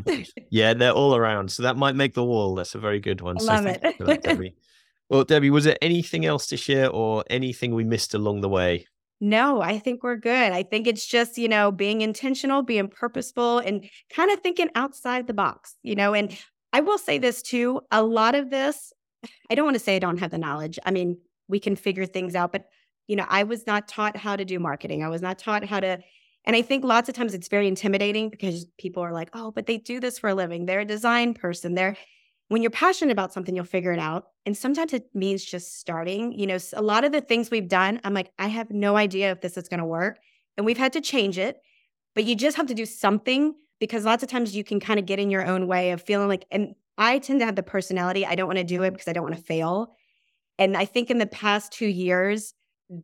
yeah, 0.50 0.74
they're 0.74 0.92
all 0.92 1.16
around. 1.16 1.50
So 1.50 1.62
that 1.62 1.76
might 1.76 1.96
make 1.96 2.14
the 2.14 2.24
wall. 2.24 2.54
That's 2.54 2.74
a 2.74 2.78
very 2.78 3.00
good 3.00 3.20
one. 3.20 3.36
I 3.40 3.44
love 3.44 3.66
it. 3.66 3.82
That, 4.00 4.22
Debbie. 4.22 4.54
well, 5.08 5.24
Debbie, 5.24 5.50
was 5.50 5.64
there 5.64 5.78
anything 5.80 6.26
else 6.26 6.46
to 6.48 6.56
share 6.56 6.90
or 6.90 7.24
anything 7.30 7.74
we 7.74 7.84
missed 7.84 8.14
along 8.14 8.40
the 8.42 8.48
way? 8.48 8.86
No, 9.20 9.60
I 9.60 9.78
think 9.78 10.04
we're 10.04 10.16
good. 10.16 10.52
I 10.52 10.62
think 10.62 10.86
it's 10.86 11.06
just, 11.06 11.38
you 11.38 11.48
know, 11.48 11.72
being 11.72 12.02
intentional, 12.02 12.62
being 12.62 12.88
purposeful, 12.88 13.58
and 13.58 13.84
kind 14.14 14.30
of 14.30 14.40
thinking 14.40 14.68
outside 14.76 15.26
the 15.26 15.34
box, 15.34 15.74
you 15.82 15.96
know. 15.96 16.14
And 16.14 16.38
I 16.72 16.80
will 16.80 16.98
say 16.98 17.18
this 17.18 17.42
too 17.42 17.80
a 17.90 18.02
lot 18.02 18.34
of 18.34 18.50
this 18.50 18.92
I 19.50 19.54
don't 19.54 19.64
want 19.64 19.76
to 19.76 19.82
say 19.82 19.96
I 19.96 20.00
don't 20.00 20.18
have 20.18 20.30
the 20.30 20.38
knowledge. 20.38 20.78
I 20.84 20.90
mean, 20.90 21.18
we 21.48 21.60
can 21.60 21.76
figure 21.76 22.06
things 22.06 22.34
out, 22.34 22.52
but 22.52 22.68
you 23.06 23.16
know, 23.16 23.26
I 23.28 23.42
was 23.44 23.66
not 23.66 23.88
taught 23.88 24.16
how 24.16 24.36
to 24.36 24.44
do 24.44 24.58
marketing. 24.58 25.02
I 25.02 25.08
was 25.08 25.22
not 25.22 25.38
taught 25.38 25.64
how 25.64 25.80
to 25.80 25.98
and 26.44 26.56
I 26.56 26.62
think 26.62 26.84
lots 26.84 27.08
of 27.10 27.14
times 27.14 27.34
it's 27.34 27.48
very 27.48 27.68
intimidating 27.68 28.30
because 28.30 28.64
people 28.78 29.02
are 29.02 29.12
like, 29.12 29.28
"Oh, 29.34 29.50
but 29.50 29.66
they 29.66 29.76
do 29.76 30.00
this 30.00 30.18
for 30.18 30.30
a 30.30 30.34
living. 30.34 30.64
They're 30.64 30.80
a 30.80 30.84
design 30.84 31.34
person. 31.34 31.74
They're 31.74 31.96
when 32.48 32.62
you're 32.62 32.70
passionate 32.70 33.12
about 33.12 33.32
something, 33.32 33.54
you'll 33.54 33.64
figure 33.64 33.92
it 33.92 33.98
out. 33.98 34.28
And 34.46 34.56
sometimes 34.56 34.94
it 34.94 35.14
means 35.14 35.44
just 35.44 35.78
starting. 35.78 36.32
You 36.32 36.46
know, 36.46 36.58
a 36.72 36.82
lot 36.82 37.04
of 37.04 37.12
the 37.12 37.20
things 37.20 37.50
we've 37.50 37.68
done, 37.68 38.00
I'm 38.04 38.14
like, 38.14 38.32
I 38.38 38.48
have 38.48 38.70
no 38.70 38.96
idea 38.96 39.30
if 39.30 39.42
this 39.42 39.56
is 39.56 39.68
going 39.68 39.80
to 39.80 39.86
work. 39.86 40.18
And 40.56 40.64
we've 40.64 40.78
had 40.78 40.94
to 40.94 41.00
change 41.00 41.38
it, 41.38 41.60
but 42.14 42.24
you 42.24 42.34
just 42.34 42.56
have 42.56 42.66
to 42.66 42.74
do 42.74 42.86
something 42.86 43.54
because 43.78 44.04
lots 44.04 44.22
of 44.22 44.28
times 44.28 44.56
you 44.56 44.64
can 44.64 44.80
kind 44.80 44.98
of 44.98 45.06
get 45.06 45.20
in 45.20 45.30
your 45.30 45.46
own 45.46 45.68
way 45.68 45.92
of 45.92 46.02
feeling 46.02 46.28
like, 46.28 46.46
and 46.50 46.74
I 46.98 47.20
tend 47.20 47.40
to 47.40 47.46
have 47.46 47.56
the 47.56 47.62
personality. 47.62 48.26
I 48.26 48.34
don't 48.34 48.48
want 48.48 48.58
to 48.58 48.64
do 48.64 48.82
it 48.82 48.90
because 48.90 49.08
I 49.08 49.12
don't 49.12 49.22
want 49.22 49.36
to 49.36 49.42
fail. 49.42 49.94
And 50.58 50.76
I 50.76 50.84
think 50.84 51.10
in 51.10 51.18
the 51.18 51.26
past 51.26 51.72
two 51.72 51.86
years, 51.86 52.52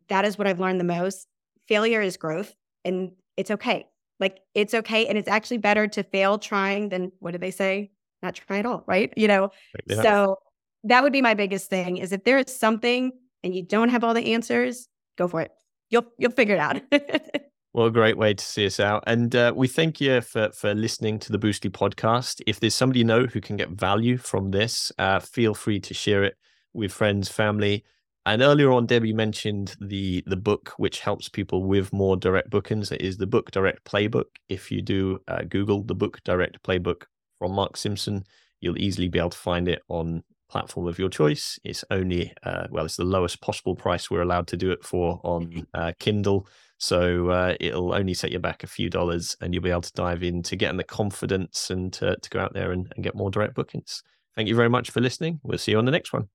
that 0.09 0.25
is 0.25 0.37
what 0.37 0.47
I've 0.47 0.59
learned 0.59 0.79
the 0.79 0.85
most. 0.85 1.27
Failure 1.67 2.01
is 2.01 2.17
growth 2.17 2.53
and 2.83 3.11
it's 3.37 3.49
okay. 3.49 3.87
Like 4.19 4.39
it's 4.53 4.73
okay. 4.73 5.07
And 5.07 5.17
it's 5.17 5.29
actually 5.29 5.57
better 5.57 5.87
to 5.87 6.03
fail 6.03 6.37
trying 6.37 6.89
than 6.89 7.11
what 7.19 7.31
do 7.31 7.37
they 7.37 7.51
say? 7.51 7.91
Not 8.21 8.35
try 8.35 8.59
at 8.59 8.65
all. 8.65 8.83
Right. 8.85 9.13
You 9.15 9.27
know, 9.27 9.51
yeah. 9.87 10.01
so 10.01 10.37
that 10.83 11.01
would 11.01 11.13
be 11.13 11.21
my 11.21 11.33
biggest 11.33 11.69
thing 11.69 11.97
is 11.97 12.11
if 12.11 12.23
there 12.23 12.37
is 12.37 12.55
something 12.55 13.11
and 13.43 13.55
you 13.55 13.63
don't 13.63 13.89
have 13.89 14.03
all 14.03 14.13
the 14.13 14.33
answers, 14.33 14.87
go 15.17 15.27
for 15.27 15.41
it. 15.41 15.51
You'll, 15.89 16.05
you'll 16.17 16.31
figure 16.31 16.55
it 16.55 16.59
out. 16.59 16.81
Well, 17.75 17.87
a 17.87 17.91
great 17.91 18.17
way 18.17 18.33
to 18.33 18.43
see 18.43 18.65
us 18.65 18.79
out. 18.79 19.03
And 19.05 19.35
uh, 19.35 19.51
we 19.53 19.67
thank 19.67 19.99
you 19.99 20.21
for, 20.21 20.49
for 20.53 20.73
listening 20.73 21.19
to 21.19 21.33
the 21.33 21.37
Boostly 21.37 21.69
podcast. 21.69 22.41
If 22.47 22.61
there's 22.61 22.73
somebody 22.73 22.99
you 22.99 23.03
know 23.05 23.25
who 23.25 23.41
can 23.41 23.57
get 23.57 23.69
value 23.71 24.15
from 24.15 24.51
this, 24.51 24.93
uh, 24.97 25.19
feel 25.19 25.53
free 25.53 25.81
to 25.81 25.93
share 25.93 26.23
it 26.23 26.37
with 26.73 26.93
friends, 26.93 27.27
family. 27.27 27.83
And 28.25 28.41
earlier 28.41 28.71
on, 28.71 28.85
Debbie 28.85 29.11
mentioned 29.11 29.75
the 29.81 30.23
the 30.25 30.37
book 30.37 30.69
which 30.77 31.01
helps 31.01 31.27
people 31.27 31.65
with 31.65 31.91
more 31.91 32.15
direct 32.15 32.49
bookings. 32.49 32.93
It 32.93 33.01
is 33.01 33.17
the 33.17 33.27
Book 33.27 33.51
Direct 33.51 33.83
Playbook. 33.83 34.27
If 34.47 34.71
you 34.71 34.81
do 34.81 35.19
uh, 35.27 35.41
Google 35.41 35.83
the 35.83 35.95
Book 35.95 36.23
Direct 36.23 36.63
Playbook 36.63 37.03
from 37.39 37.51
Mark 37.51 37.75
Simpson, 37.75 38.23
you'll 38.61 38.79
easily 38.79 39.09
be 39.09 39.19
able 39.19 39.31
to 39.31 39.37
find 39.37 39.67
it 39.67 39.81
on 39.89 40.23
platform 40.49 40.87
of 40.87 40.97
your 40.97 41.09
choice. 41.09 41.59
It's 41.65 41.83
only 41.91 42.31
uh, 42.43 42.67
well, 42.71 42.85
it's 42.85 42.95
the 42.95 43.03
lowest 43.03 43.41
possible 43.41 43.75
price 43.75 44.09
we're 44.09 44.21
allowed 44.21 44.47
to 44.47 44.57
do 44.57 44.71
it 44.71 44.85
for 44.85 45.19
on 45.25 45.67
uh, 45.73 45.91
Kindle. 45.99 46.47
So 46.85 47.29
uh, 47.29 47.55
it'll 47.59 47.95
only 47.95 48.13
set 48.13 48.31
you 48.31 48.37
back 48.37 48.63
a 48.63 48.67
few 48.67 48.91
dollars 48.91 49.35
and 49.41 49.55
you'll 49.55 49.63
be 49.63 49.71
able 49.71 49.81
to 49.81 49.93
dive 49.93 50.21
into 50.21 50.55
getting 50.55 50.77
the 50.77 50.83
confidence 50.83 51.71
and 51.71 51.91
to, 51.93 52.15
to 52.15 52.29
go 52.29 52.39
out 52.39 52.53
there 52.53 52.71
and, 52.71 52.91
and 52.95 53.03
get 53.03 53.15
more 53.15 53.31
direct 53.31 53.55
bookings. 53.55 54.03
Thank 54.35 54.49
you 54.49 54.55
very 54.55 54.69
much 54.69 54.91
for 54.91 55.01
listening. 55.01 55.39
We'll 55.41 55.57
see 55.57 55.71
you 55.71 55.79
on 55.79 55.85
the 55.85 55.91
next 55.91 56.13
one. 56.13 56.29